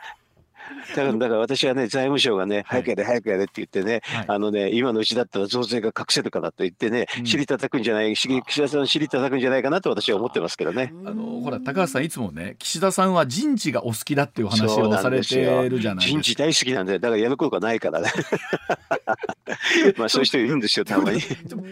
[0.94, 10.92] だからだから私はね、財務省がね、早くやれ、早くやれって言ってね、はい、あのね、今のうちだったら増税が隠せるかなと言ってね、うん、尻叩くんじゃない、岸田さん尻叩くんじゃないかなと私は思ってますけどね。
[11.04, 15.36] あのほら、高橋さん、いつもね、岸田さんは人事がお好きだっていう話をされて
[15.68, 16.20] るじゃないですか。
[16.20, 18.10] 人事大好きなんで、だからやることがないからね。
[19.96, 21.20] まあそういう人いるんですよ、たまに。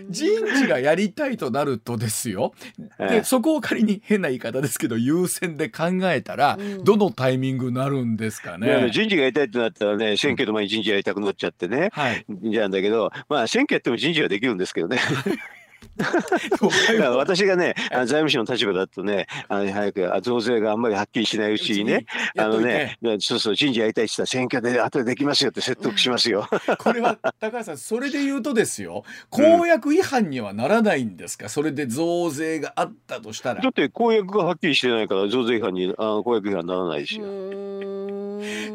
[0.09, 2.54] 人事がやりたいとなるとですよ。
[2.98, 8.83] で、そこを仮に変な言い方ですけど、優先で考えたら、どのタイミングになるんですかね。
[8.90, 11.90] 人事がやりたいってなったらね、選挙の前に人事やりたくなっちゃってね。
[11.92, 12.24] はい。
[12.28, 14.98] じゃんだけど、まあ選挙やっても人事はできるんですけどね。
[17.16, 26.48] 私がね、財務省の立場だとね、あの早く増税があんまりはっきりしないうちにね、あのね、そうそう、人事やりたいって言ったら選挙で後でできますよって説得しますよ。
[26.78, 33.62] これは高橋さん、それで言うとですよ、公約違反にはならないんですか、それで増税があったとしたら。
[33.62, 37.24] だって公約がはっきりしてないから増税違反にあ公約違反にならないですよ。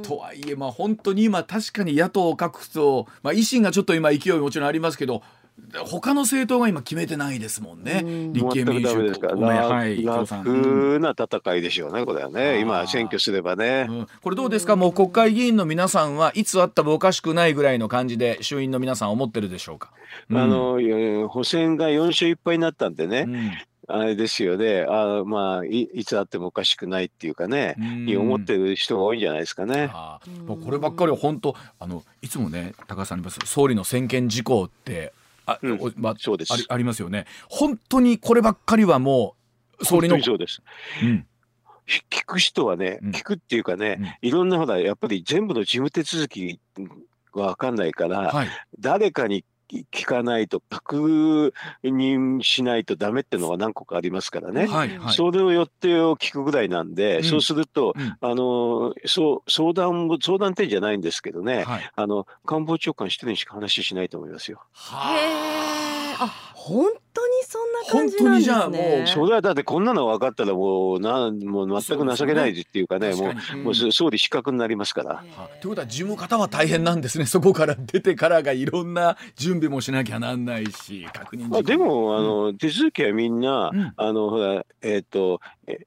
[0.01, 5.21] とはいえ、まあ本当に今確かに野党各党、まあ維新がちょっと今勢いもちろんありますけど、
[5.85, 8.03] 他の政党が今決めてないですもんね。
[8.33, 12.59] 立憲民主ですから、はい、楽な戦いでしょうね、これはね。
[12.59, 19.91] 今選挙すればね、うん、これどうですか、もう国会議員の皆さんはいつあってもおかしくないぐらいの感じで衆院の皆さん思ってるでしょうか？
[20.29, 23.25] うん、あの補選が4勝1敗になったんでね。
[23.27, 23.51] うん。
[23.91, 29.89] あれですよね、あまあい、いつあってもおかしくないっていうかね、に思ってる人が多いんじゃないですかね。
[29.91, 33.39] あこればっかりは本当あの、いつもね、高橋さんにます。
[33.45, 35.11] 総理の専権事項って
[35.51, 37.25] あ、うん、まあ、そうですありますよね。
[37.49, 39.35] 本当にこればっかりはも
[39.79, 40.21] う総理の。
[40.21, 40.61] そうです。
[41.03, 41.25] うん
[42.11, 46.59] 聞く人はね、聞くっていうかね、うん、いろんなほら、やっぱり全部の事務手続き
[47.33, 48.47] が分かんないから、はい、
[48.79, 49.43] 誰かに
[49.91, 51.53] 聞かないと確
[51.83, 64.61] 認しないとダメっていうのが何個かありますからね、はいはい、それを予定を聞くぐらいなんで、うん、そうすると、うん、あのそう相談も相談点じゃないんですけどね、はい、あの官房長官一人にしか話しないと思いますよ。
[64.93, 68.29] へあ本当にそんな感じなんですね。
[68.29, 75.23] 本当にじゃあもうそれはだってこんなの分かったらもうなんもう全く情けないっていうかね、もうもう総理失格になりますから。
[75.23, 77.25] と、えいうことは事務方は大変なんですね。
[77.25, 81.57] そこから出てからがいろんな準備もしなきゃなんないし確認。
[81.57, 85.39] あでもあの、手続きはみんな、あのほらえっ、と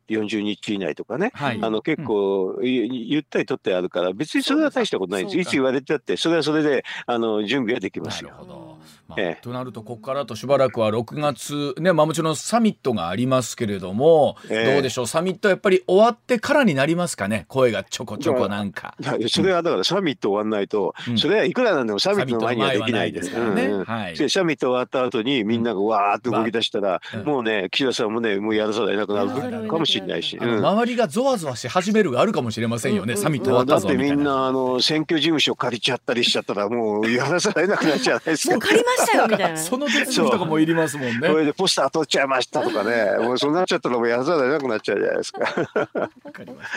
[0.08, 5.38] 40日以内とかね、はい、あの結構、うん、ゆったり取ってあるから別にそれは大したことないんです。
[5.38, 8.30] いつ言われたってそれはそれであの準備はできますよ。
[8.30, 8.78] なるほど
[9.16, 9.42] まあ、ええ。
[9.42, 15.06] となるとここからとしばらくは6月ね、まあ、もちろんサミットがありますけれども、えどうでしょう？
[15.06, 17.44] サミットやっぱり終わってからになりますかね？
[17.48, 18.94] 声がちょこちょこなんか。
[19.28, 23.72] それはだからサミット終わんないと、うん、それはいくらなんでもサミットの前にはできないですからね。
[23.84, 38.58] はい、サミット終わった後にみんながわーっと動き出したら、うん、もうね岸田さんもねもうやらざるを得なくなるかもしれないし、うん、周りがゾワゾワし始めるがあるかもしれませんよね、サミット終わったぞだってみんなあの選挙事務所借りちゃったりしちゃったらもうやらざるを得なくなっちゃうじゃないですか。
[38.58, 39.56] 借りましたよみたいな。
[39.58, 41.28] その手続きとかもいりますもんね。
[41.28, 45.40] それでポスター取っちゃいましたとかね、もうそうなっちゃったらもうやざらなくなっちゃうじゃないですか。
[45.40, 46.76] わかりました。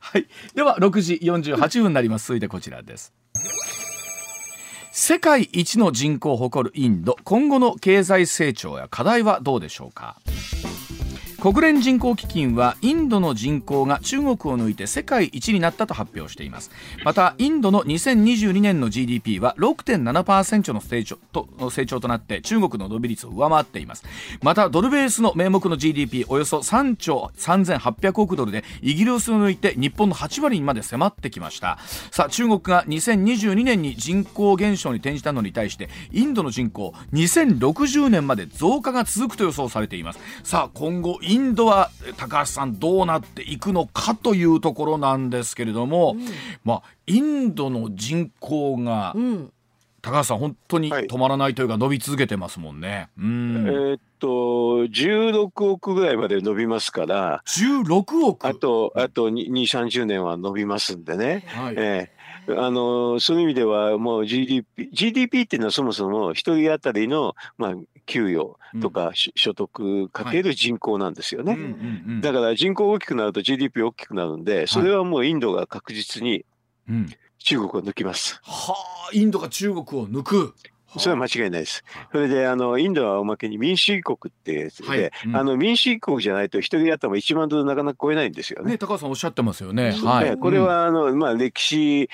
[0.00, 0.26] はい。
[0.54, 2.28] では6時48分になります。
[2.28, 3.12] 続いてこちらです。
[4.96, 10.16] 世界一の人口を誇るインド今後の経済成長や課題はどうでしょうか
[11.44, 16.70] 国連人口基金はインドの人口が中国を抜いて世界一になったと発表しています。
[17.04, 24.04] またインドの2022年の GDP は6.7%の成長と成長となって中国の伸び率を上回っています。
[24.40, 31.78] またドルベースの名目の GDP およそ3兆3800億ドルでイギリスを抜いて日本の8割にまで迫ってきました。
[32.10, 40.18] さあ中国が2022年に人口減少に転じたのに対してインドの人口2060年まで増加が続くと予想されています。
[40.42, 46.24] さあ今後イドは高橋さんどうなっていくのかというところなんですけれども、うん、
[46.64, 49.52] まあインドの人口が、うん、
[50.02, 53.08] 高橋さん本当に止まらないというか伸び続けてますもんね。
[53.18, 58.46] うん、えー、っと16億ぐらいまで伸びますから16億？
[58.46, 61.44] あとあと2 3 0年は伸びますんでね。
[61.48, 62.13] はい、えー
[62.48, 67.74] あのそういう意味ではもう GDP, GDP っていうのはそもそも一人当たりの、まあ、
[68.06, 71.56] 給与とか、うん、所得かける人口なんですよね、
[72.20, 76.44] だから人口大きくなると GDP 大きくなるんでそれはもうインドが確実に
[77.38, 78.40] 中国を抜きます。
[78.42, 78.74] は
[79.08, 80.54] あインドが中国を抜く
[80.98, 81.84] それは間違いないです。
[82.12, 88.72] それであのインドはおまけに民主主義国ってやつで、はいうん、あの民主主義国じゃないと一人頭1万ドルなかなか超えないんですよね。
[88.72, 89.92] ね高橋さんおっしゃってますよね。
[89.92, 92.08] はい、これはあの、まあ、歴史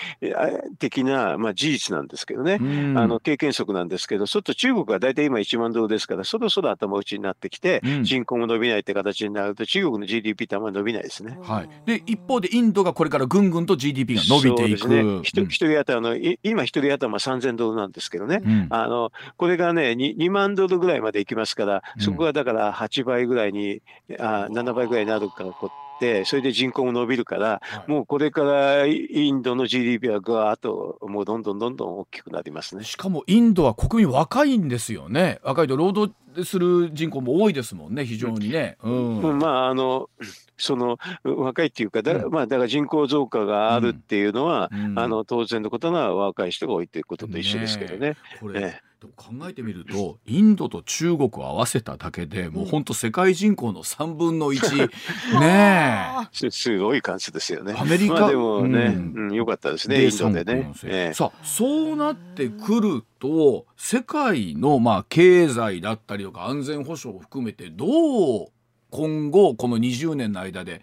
[0.79, 11.39] 的な、まあ、事実なんですけどね、うん、あの経験則なんですけど、ちょっと中国は大体今1万ドルですから、そろそろ頭打ちになってきて、うん、人口も伸びないって形になると、中国の GDP ってあんまり伸びないですね。
[11.43, 14.89] はい、で一方でインドがこれからぐんぐんと GDP が伸びていく。
[14.89, 23.83] ね、一人頭の今一人頭3000ドルなんですけどね、あのこれれがね2、2万ドルぐらいまでいきますから、そこがだから8倍ぐらいに、
[24.19, 32.85] あ7倍ぐらいになるからこってそれで人口も伸びるから、はい、もうこれからインドの GDP はぐわーっともうどんどんどんどん大きくなりますね。
[32.85, 35.41] しかもインドは国民若いんですよね。
[35.43, 38.79] 若いと労働する人口も多いですもんね非常にね。
[38.83, 40.09] うん、うん、まああの
[40.61, 48.11] その若いっていうかだ,、まあ、だから人口増加があるっていうのは、あの当然のことな若い人が多いということと一緒ですけどね。
[48.11, 48.83] ねこれ、ね
[49.17, 54.91] 考えてみるとインドと中国を合わせただけでもう本当世界人口の3分の1
[55.41, 56.51] ねえ。
[56.51, 57.75] すごい数ですよね。
[57.79, 68.49] アメリカ、まあ、でもね、うん、よかったですねインドでね、えー、さあそうなってくると世界のまあ経済だったりとか安全保障を含めてどう
[68.91, 70.83] 今後この20年の間で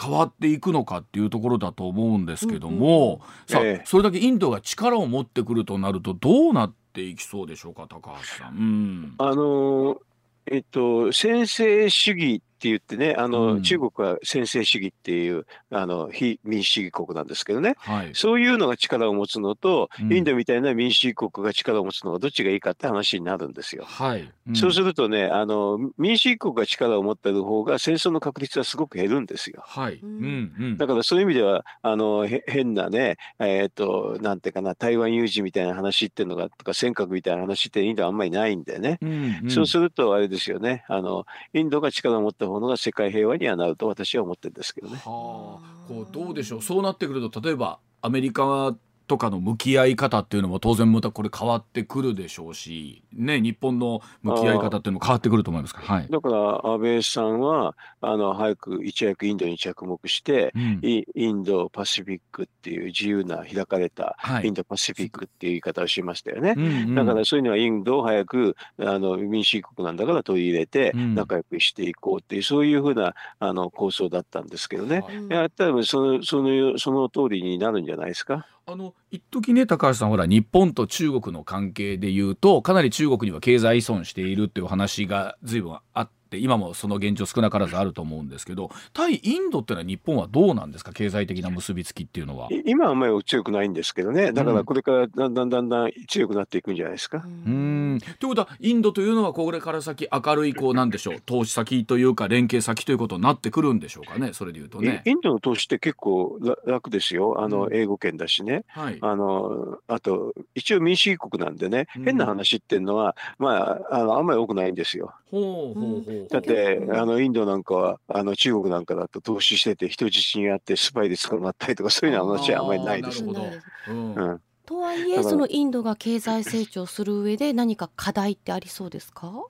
[0.00, 8.56] 変わっていくのかっていうところだと思うんですけども、うんうん、さあ、えー、それだけインドが力を持ってくるとなるとどうなっていきそうでしょうか高橋さん。
[8.56, 10.00] うん、あの
[10.46, 23.84] えっと先制主義って言ってね、あの、うん、中国は専制主義っていうあの非民主主義国なんですけどね、はい、そういうのが力を持つのと、うん、インドみたいな民主主義国が力を持つのがどっちがいいかって話になるんですよ。
[23.86, 24.32] はい。
[24.48, 29.62] うん、そうするとねあの、民主主義国が力を持ってる方が戦争の確率はすごく減るんですよ。
[29.66, 30.00] はい。
[30.02, 30.52] うん。
[30.58, 40.84] うん、だからそういう意味ではあの変なね、えー、っとなんていうかな台湾有事みたいな話っていうのがとか尖閣みたいな話ってインドはあんまりないんでね、うんうん、そうするとあれですよね。
[40.88, 44.96] あのインドが力を持った方のが世界平和にはなると私は思ってるんですけどね。
[44.96, 66.54] はあ、こうどうでしょうそうなってくると例えばアメリカとかの向き合い方っていうのも当然またこれ変わってくるでしょうし、ね、日本の向き合い方っていうのも変わってくると思いますか、はい、だから安倍さんはあの早くいち早くインドに着目して、うん、インドパシフィックっていう自由な開かれたインドパシフィックっていう言い方をしましたよね、
[66.94, 78.46] だからそういうのはインドを早くあの民主国なんだから取り入れて仲良くしていこうっていう、そういうふうなあの構想だったんですけどね、はい、やったらそのそのその通りになるんじゃないですか。
[78.66, 86.23] あの一時ね高橋さんほら日本と中国の関係でいうとかなり中国には経済依存しているっていう話が随分あって。
[86.38, 90.92] 今もその現状少なからずあると思うんですけど対インドっていうのは日本はどうなんですか？
[90.92, 92.48] 経済的な結びつきっていうのは。
[92.64, 94.32] 今はあんまり強くないんですけどね。
[94.32, 97.24] だからこれからだんだんだんだん強くなっていくんじゃないですか？
[97.24, 97.98] うん。
[98.18, 101.20] ということはインドというのはこれから先明るいこうなんでしょう？
[101.24, 104.32] 投資先というか連携先ということになってくるんでしょうかね？
[104.32, 105.02] それでいうとね。
[105.04, 107.40] インドの投資って結構楽ですよ。
[107.40, 115.12] あの、英語圏だしね、はい、あのあと一応民主主義国なんでね、変な話っていうのはまああのあんまり多くないんですよ。
[115.30, 123.10] ほうほうほうだってあのインドなんかはあの中国なんかだと投資してて人質にあってスパイで捕まったりとかそういうのは話はあんまりないで。
[123.10, 123.24] す。
[123.24, 124.40] うん。
[124.66, 129.46] とはいえそのインドが経済成長する上で何か課題ってありそうですか？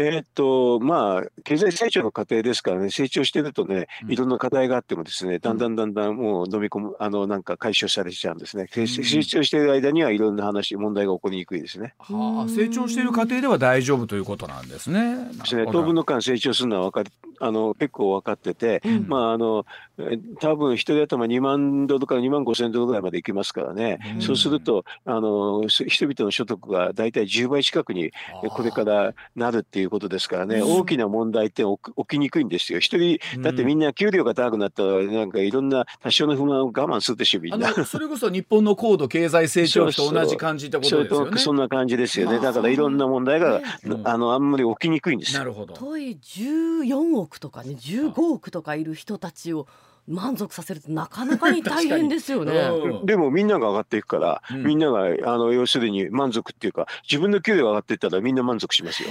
[0.00, 8.66] えー、っと、まあ、経済成長の過程ですからね、成長してるとね、いろんな課題があってもですね、だんだんだんだんもう飲み込む、あの、なんか解消されちゃうんですね。
[8.72, 11.92] 成長している間にはいろんな話、問題が起こりにくいですね。
[11.98, 15.16] はあ、成長している過程では大丈夫ということなんですね。
[15.34, 15.66] ですね。
[15.70, 19.66] 当分の間成長するのは分かり、あの、結構分かってて、うん、まあ、あの、
[20.40, 28.12] 多分一人頭2万ドルから2万5千ドルぐらいまでいきますからね、うん、そうすると、あの、人々の所得が大体10倍近くに
[28.48, 31.78] これからなるっていうことですからね、大きな問題って起
[32.08, 32.78] きにくいんですよ。
[32.78, 37.72] 一人、だってみんな給料が高くなったら、なんかいろんな多少の不満を我慢するでしょ、みんな。
[37.84, 41.38] それこそ日本の高度経済成長と同じ感じってことですよね。
[41.38, 42.38] そんな感じですよね。
[42.38, 43.60] だからいろんな問題が、
[44.04, 45.74] あの、あんまり起きにくいんですなるほど。
[45.74, 49.66] とい14億とかね、15億とかいる人たちを、
[50.10, 52.52] 満足させるってなかなかに大変ですよね。
[53.04, 59.10] でもみんなが上がっていくから、うん、みんながあの要するに満足っていうか自分の給料が上がっていったらみんな満足しますよ。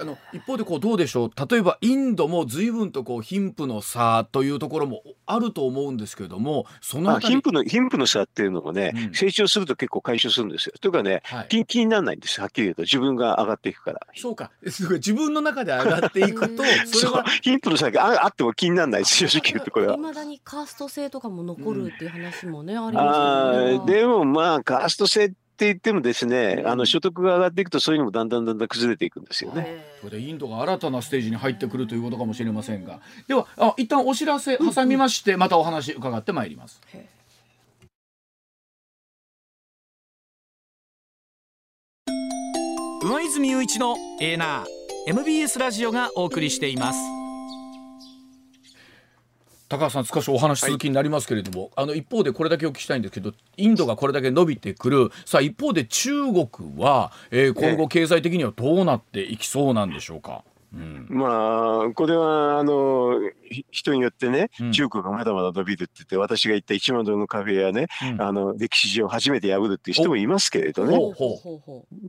[0.00, 1.30] あの一方でこうどうでしょう。
[1.50, 10.74] 例えばインドも随分とこう貧富の差というところもあると思うんですけれどもその貧富の貧富の差っていうのもね、うん、成長すると結構解消するんですよ。
[10.80, 12.82] というかね、はい、気にならないんですはっきり言うと。
[12.82, 14.00] 自分が上がっていくから。
[14.16, 14.50] そうか。
[14.62, 19.98] 自分の中で上がっていくと それは貧富の差があっても気にならないです正直言うとこれは。
[20.20, 23.92] 未だにカースト制とかも残るっていう話もね、うん、ありますよね。
[23.92, 29.84] でもまあカースト制って言ってもですね、あの所得が上がっていくとそういうのもだんだんだんだん崩れていくんですよね。
[30.00, 36.80] これでインドが新たなステージに入ってくるということかもしれませんが、ではあ一旦お知らせ挟みまして、またお話伺ってまいります。
[43.02, 47.19] 上泉雄一のエーナー MBS ラジオがお送りしています。
[49.70, 60.42] 高橋さん少しお話続きになりますけれども、はい、あの一方でこれだけお聞きしたいんですけどインドがこれだけ伸びてくるさあ一方で中国は、えー、今後経済的にはどうなっていきそうなんでしょうか？
[60.72, 63.18] うん、まあこれはあの
[63.70, 70.96] 人によってね、中国がまだまだ伸びるって言って、私が言った1万ドルのカフェやね、うん、あの歴史上初めて破るっていう人もいますけれどね、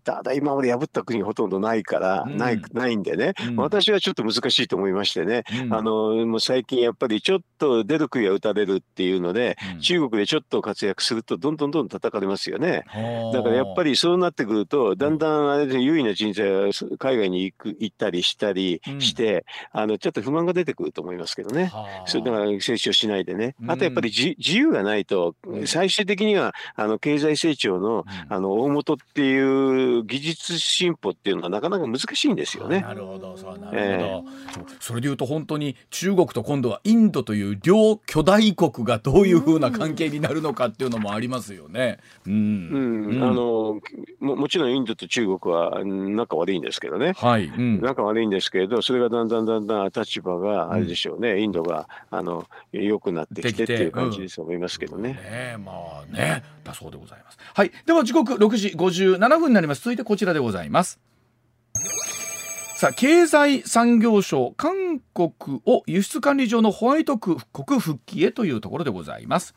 [0.04, 12.84] ただ今まで破った国がほとんどないから、うん、ないないんでね、うん、私はちょっと難しいと思いましてね、あのもう最近やっぱりちょっと出る杭は打たれるっていうので、中国でちょっと活躍するとどんどんどん叩かれますよね。
[13.34, 21.32] だからやっぱりそうなってくると、だんだんあれで優位な人材が海外に行く行ったりしたりして、あのちょっと不満が出てくると思います。
[21.36, 21.72] けどね。
[22.06, 23.56] それだから成長しないでね。
[23.68, 25.36] あとやっぱり自由がないと、
[25.66, 32.82] 最終的にはあの経済成長のあの大元っていう技術進歩っていうのはなかなか難しいんですよね。
[32.82, 42.00] なるほど、そうなるほど、えー、それでいうと本当に中国と今度はインドという両巨大国がどういうふうな関係になるのかっていうのもありますよね。
[42.26, 43.12] うん。
[43.12, 43.82] うん、あの
[44.20, 47.14] ももちろんインドと中国は仲悪いんですけどね。
[47.18, 47.46] はい。
[47.46, 55.10] うん、仲悪いんですけれど、それがだんだんだんだん立場があれでしょうね、インドがあの良くなってきてっていう感じですと思いますけどね。
[55.10, 55.72] うん、ねま
[56.02, 57.38] あねだそうでございます。
[57.54, 59.82] はい、では時刻6時57分になります。
[59.82, 61.00] 続いてこちらでございます。
[62.76, 67.38] さあ経済産業省韓国を輸出管理上のホワイト国
[67.80, 69.54] 復帰へというところでございます。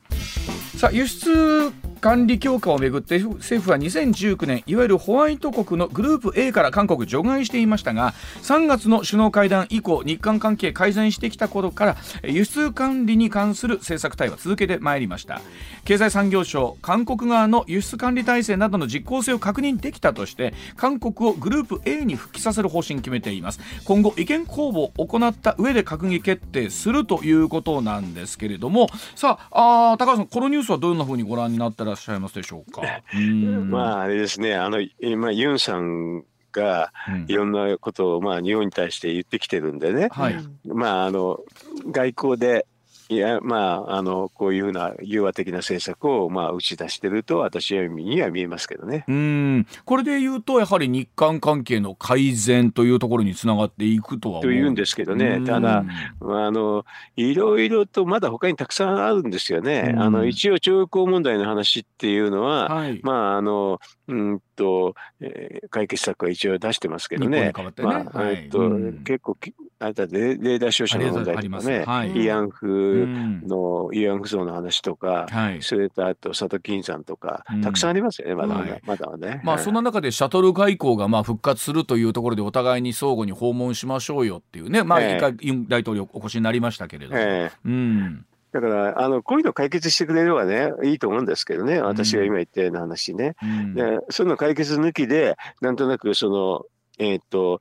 [0.85, 1.73] さあ輸出
[2.05, 8.13] 管理強化をめぐって政府は2019年いわゆるホワイト国のグループ A から韓国除外していましたが
[8.43, 15.41] 3月の首脳会談以降日韓関係改善してきたことから輸出管理に関する政策対話続けてまいりました。
[15.87, 23.61] 経済産業省韓国側の輸出管理体制などの実効性を確認できたとして韓国をグループ A に復帰させる方針決めています。
[23.87, 32.83] 今後意見公募を行った上で閣議決定するということなんですけれどもさああ高橋さんこのニュースはどんなふうにご覧になってらっしゃいますでしょうか？
[33.69, 34.55] まああれですね。
[34.55, 36.93] あの今ユンさんが
[37.27, 41.41] いろんなことをまあ日本に対して言ってきてるんでね、はい、まああの
[41.91, 42.67] 外交で
[43.09, 49.05] いやまああのこういうふうな融和的な政策をまあ打ち出してると私には見えますけどね。
[49.09, 49.67] うん。
[49.85, 55.41] これで言うとやはり日韓関係の改善というところにつながっていくとはというんですけどね。
[55.47, 55.85] ただ
[56.21, 56.87] あの
[57.17, 59.95] いろいろとまだ他にたくさんあるんですよね。
[59.99, 67.53] あの一応徴用問題の話っていうのは、はい、まああのうんと、えー、解決策は一応出してますけどね。
[69.05, 69.37] 結構
[69.81, 73.07] あれだレーダー照射の問題とかね、はい、慰安婦
[73.47, 78.55] の、慰安婦像の話とか、はい、それとあと佐渡金山とか、たくさんありますよね、まだ
[78.87, 79.41] まだ、まね。
[79.45, 87.19] まあ、そんな中でシャトル外交がまあ復活するというところで、お互いに相互に訪問しましょうよっていうね、まあ、一回、ユン大統領お越しになりましたけれども。
[87.21, 93.35] えー、うんだから、あの、こういうの解決してくれればね、いいと思うんですけどね、私が今言ったような話ね。
[93.43, 96.65] うん、でそういうの解決抜きで、なんとなくその、
[97.01, 97.61] えっ、と、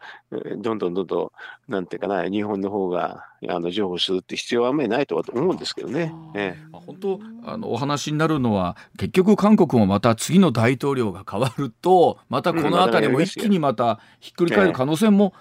[0.59, 1.31] どんどんどんど
[1.67, 6.13] ん、なんていうかな、日本の方があの譲歩するって必要はあんまりないとは思うんですけどね。
[6.35, 15.33] ええ、本当あのお話になるのは結局韓国もまた次の大統領が変わるとまたこの辺りも一気にまたひっくり返る可能性も、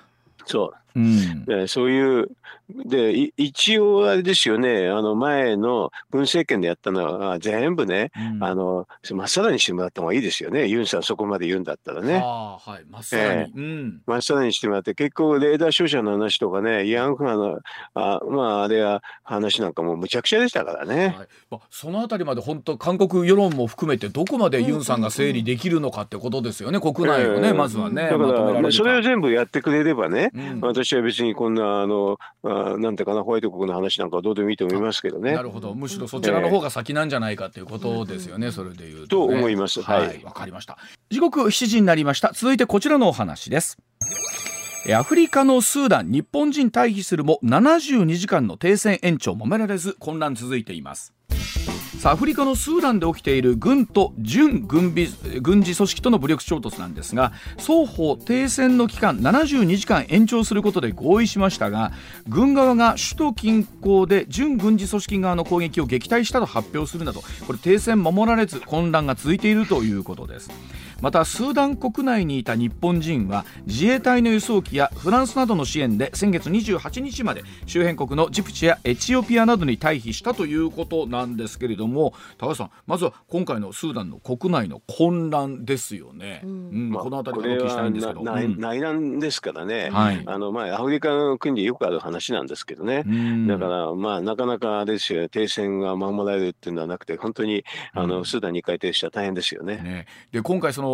[0.47, 2.29] そううん、でそういう
[2.69, 10.67] で一応あれですよねあの前の文政権でやったのは全部ね、うん、あのまっさらにしてもらった方がいいですよね。
[10.67, 12.15] ユンさんそこまで言うんだったらね。
[12.15, 17.59] はい、まっさらに、えー、まっさらにしてもらって結構レーダー照射の話とかね慰安婦の
[17.95, 21.15] あまああれは話なんかもむちゃくちゃでしたからね。
[21.17, 21.29] はい。
[21.51, 28.03] まあ、そのあたりまで本当韓国世論も含めてどこまでユンさんが整理できるのかってことですよね、国内をね、えー、まずはね。
[28.03, 35.33] だから、まそれを全部やってくれればね、うん、私は別にこんなあのあなんてかなホワイト国の話なんかはどうでもいいと思いますけどね。
[35.33, 35.75] なるほど。
[35.75, 39.83] むしろそちらの方が先なんじゃないかということですよね、えー、それでいうと、ね、と思います。
[39.83, 40.01] はい。
[40.01, 40.79] わ、はい、かりました。
[41.11, 42.33] 時刻7時になりました。
[42.35, 43.79] 続いてこちらのお話です。
[44.91, 51.15] アフリカのスーダン日本人退避するも72時間の停戦延長もめられず混乱続いています
[52.05, 55.07] アフリカのスーダンで起きている軍と準軍備
[55.41, 61.93] 軍事組織との武力衝突なんですが双方停戦の期間72時間延長することで合意しましたが
[62.27, 70.51] 軍側が首都近郊で準軍事組織側の攻撃を撃退したと発表するなどこれ停戦守られず混乱が続いているということです。
[71.03, 88.23] またスーダン国内にいた日本人は自衛隊の輸送機やフランスなどの支援で先月28日まで周辺国のジプチやエチオピアなどに退避したということなんですけれども高橋さんまずは今回のスーダンの国内の混乱ですよね、うん、うんまあ、この辺りお聞きしたいんですけど。
[88.23, 93.05] 内,、内乱ですからね、はい、あのまあ、アフリカの国でよくある話なんですけどね、
[93.49, 99.77] だからまあなかなかあれですよ停戦が守られるっていうのはなくて本当にあの、スーダンに回転したら大変ですよね。
[99.77, 100.07] ね。
[100.31, 100.92] で今回その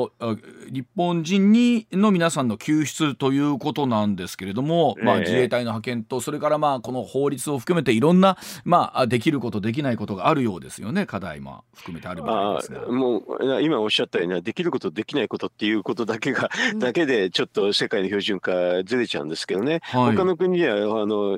[0.71, 12.93] 日本人にの皆さんの救出ということなんですけれども、まあ、自衛隊の派遣とそれからまあこの法律を含めていろんな、まあ、できることできないことがあるようですよね課題も含めてあるみたいですが。
[12.93, 18.53] もう今おっしゃったようにできることできないことっていうことだけが、だけでちょっと世界の標準化
[18.85, 21.37] ずれちゃうんですけどね、はい、他の国ではあの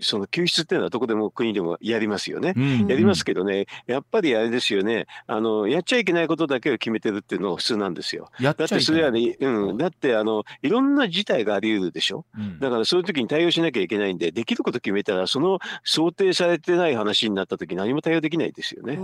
[0.00, 3.66] その救出っていうのはどこでも国でもやりますよね、うんうん、やりますけどね。
[3.86, 5.06] やっぱりあれですよね。
[5.26, 8.30] あのやっちゃいけないことだけを決めてるっていうのが普通なんですよ。
[8.40, 18.98] だってそれはね、うん、だってあのいろんな事態があり得るでしょ、うん、だからそういう時に対応しなきゃいけないんでできること決めたらその想定されてない話になった時何も対応できないですよね。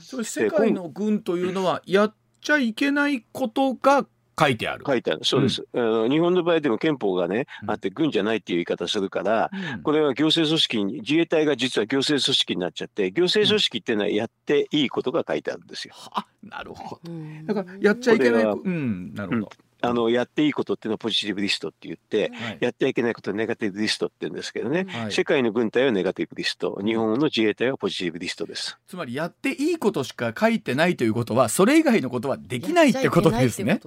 [0.00, 4.06] それ世界の軍というのはやっちゃいけないことが
[4.38, 4.84] 書いてある。
[4.86, 5.24] 書いてある。
[5.24, 5.64] そうです。
[5.72, 15.94] うん、あの日本の場合でも憲法がね、うん、あって軍じゃないっていう言い方するから、うん、これは行政組織に、自衛隊が実は行政組織になっちゃって、行政組織っていうのはやっていいことが書いてあるんですよ。
[16.12, 17.54] あ、なるほど。
[17.54, 18.44] だからやっちゃいけない。
[18.44, 19.50] うん、なるほど。
[19.82, 26.80] あのやっていいことっていうのはポジティブリストって言って、はい、やってはいけないことはネガティブリストって言うんですけどね、はい、世界の軍隊はネガティブリスト。
[26.84, 28.78] 日本の自衛隊はポジティブリストです。
[28.86, 33.80] つまりやっていいことしか書いてないということはそれ以外のことはできないってことですね。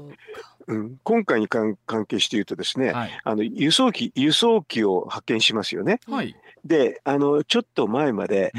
[0.68, 1.78] うん、今回に関
[2.08, 6.00] 係して言うとですね、はい、あの輸送機輸送機を派遣しますよね。
[6.08, 6.36] はい
[6.66, 8.52] であのちょっと前まで、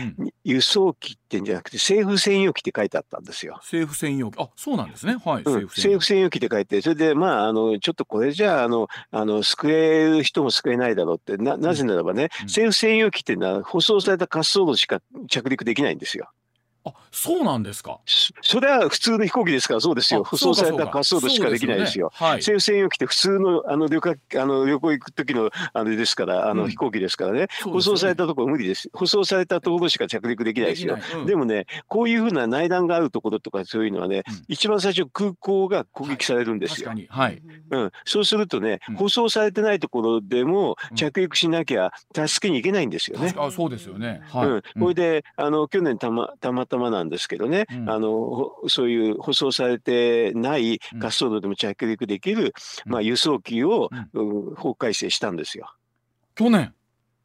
[0.44, 3.54] 輸送機ってんじゃなくて政府専用機って書いてあったんですよ。
[3.62, 4.40] 政府専用機。
[4.40, 5.16] あそうなんですね。
[5.24, 6.36] はい、うん、政府専用機。
[6.36, 16.30] って書いてそれでまああのちょっとこれじゃああのあの救える人も救えないだろうってななぜならばね、うん、政府専用機っていうのは舗装された滑走路しか着陸できないんですよ。
[16.86, 17.98] あそうなんですか。
[18.42, 20.22] それは普通の飛行機ですからそうですよ。
[20.22, 22.12] 舗装された滑走路しかできないですよ。
[22.14, 22.28] すね。
[22.28, 28.88] はい、政府専用機って普通のあの旅客あの旅行行く時のあれですからあの飛行機ですからね、うん、舗装されたところ無理です。
[28.92, 30.96] 舗装されたところしか着陸できないですよ。
[30.96, 36.92] でうん、でもねこういうふうな内覧があるところとかそういうのはね、うん、一番最初空港が攻撃されるんですよ。
[37.08, 43.34] はい、うん、そうするとね舗装されてないところでも着陸しなきゃ助けに行けないんですよね。
[43.36, 44.22] あそうですよね。
[44.24, 47.56] はい、うん、これであの去年たまたまたまなんですけどね。
[47.56, 52.52] ね、うん、あのそういう舗装されてない滑走路でも着陸できる、
[52.86, 55.72] うん、まあ、輸送機を、うん、法改正したんですよ。
[56.34, 56.72] 去年？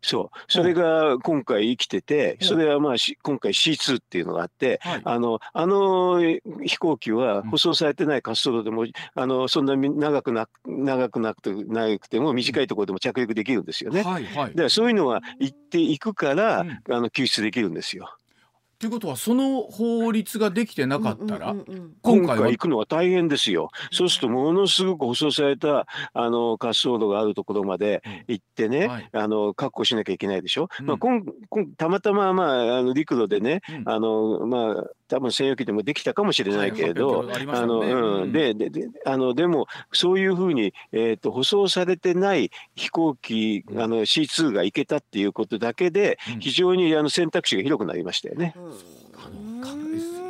[0.03, 0.37] そう。
[0.47, 6.21] それが今回生きてて、それはまあ今回 C2 っていうのがあって、はい、あの、あの
[6.65, 14.01] 飛行機は舗装されてない滑走路でも、あの、そんなに長くな、長くなくて、長くても短いところでも着陸できるんですよね。
[14.01, 18.15] はいはい、でそういうのは行っていくから、あの、救出できるんですよ。
[18.81, 21.55] ということはその法律ができてなかったら、
[22.01, 23.69] 今回行くのは大変ですよ。
[23.91, 30.67] そうするとものすごく舗装されたあの滑走路があるところまで行ってね、はい、あの確保しなきゃいけないでしょ？
[30.79, 48.53] うん、まあ、こんこんたまたま、まあ、あの陸路でね、うん、あのまあ多分専用機でもできたかもしれないけれど、あの、うん、で、で、で、あの、でも、そういうふうに、えっ、ー、と、舗装されてない飛行機、あの、C2 が行けたっていうことだけで、非常にあの選択肢が広くなりましたよね。
[48.55, 48.70] うん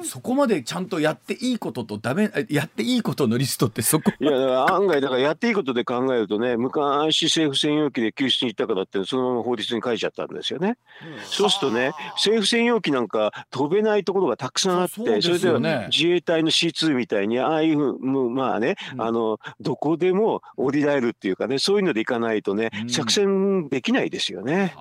[0.04, 4.12] そこまでちゃんとやっていいこととダメやっていいことのリストってそこ？
[4.20, 10.78] いや案外だからやっていいことで考えるとね昔政府専用機で救出に行ったからってそのまま法律に書いちゃったんですよね。
[11.06, 24.76] うん、そうするとね政府専用機なんか飛べないところがたくさんあってそ、ね,、れでは自衛隊の C2 みたいにああいうまあね、うん、あのどこでも降りられるっていうかねそういうので行かないとね、うん、作戦できないですよね。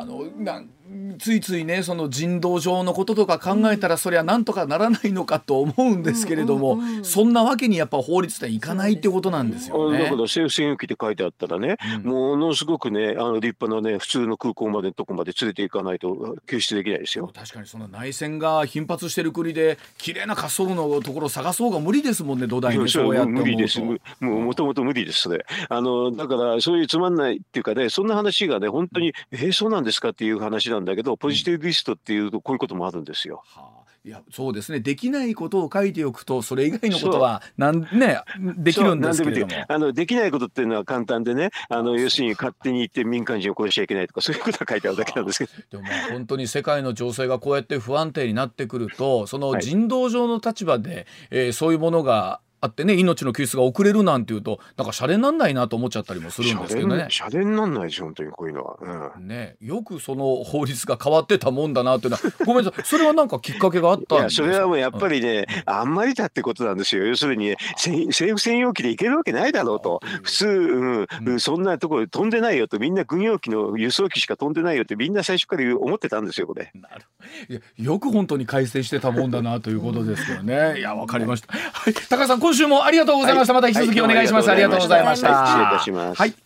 [0.00, 0.68] あのなん
[1.18, 9.98] ついついねその人道上のこととか考えたら、そりゃなんとかならないのかと思うんですけれども、そんなわけにやっぱ法律でいかないってことなんですよね。
[9.98, 17.30] だから政府専用機って書いてあったらね、うん、ものすごくねあの立派なね普通の空港までのとこまで連れて行かないと救出できないですよ。
[17.34, 23.80] 確かにその内戦が頻発してる国で綺麗な滑走路のところを探そうが無理ですもんね土台にそうやって無理です。
[23.80, 25.44] もうもともと無理ですそれ。
[25.68, 33.42] あのだからそういうつまんないっていうかねそんな話がね本当に、うん、えー、そうなんですかっていう話なんだけどポジティブリストっていうとこういうこともあるんですよ。
[33.46, 33.86] はあ。
[34.06, 34.78] いやそうですね。
[34.78, 38.20] できないことを書いておくとそれ以外のことはなんね
[38.56, 39.52] できるんですけれども。
[39.66, 45.50] あのできないことっていうのは簡単でねあの要するに勝手に言って民間人を殺しちゃいけないとかそういうことは書いてあるだけなんですけど。
[45.70, 57.06] でもまあ本当に世界の情勢がこうやって不安定になってくるとその人道上の立場で、はい、えー、そういうものがあってね命の救出が遅れるなんていうとなんかシャレになんないなと思っちゃったりもするんですけどね。
[57.10, 58.76] シャレになんないし本当にこういうのは、
[59.16, 62.84] うん、ねよくその法律が変わってたもんだなっていうのはごめんなさい。
[62.84, 64.48] それはなんかきっかけがあったんですか？
[64.48, 67.06] それはもうやっぱりね、うん、あんまりだってことなんですよ。
[67.06, 70.00] 要するに政府専用機で行けるわけないだろうと。
[70.22, 77.04] 普通、うんうん、そんなところ飛んでないよとみんな軍用機の輸送機しか飛んでないよってみんな最初から思ってたんですよこれなる。
[77.48, 80.78] いやよく本当に改正してたもんだなということですよね。
[80.78, 86.18] いやわかりました、はい、高橋さん今週もありがとうございました、はい、また引き続きお願いします、はい、ありがとうございました、失礼いたします。
[86.18, 86.45] はい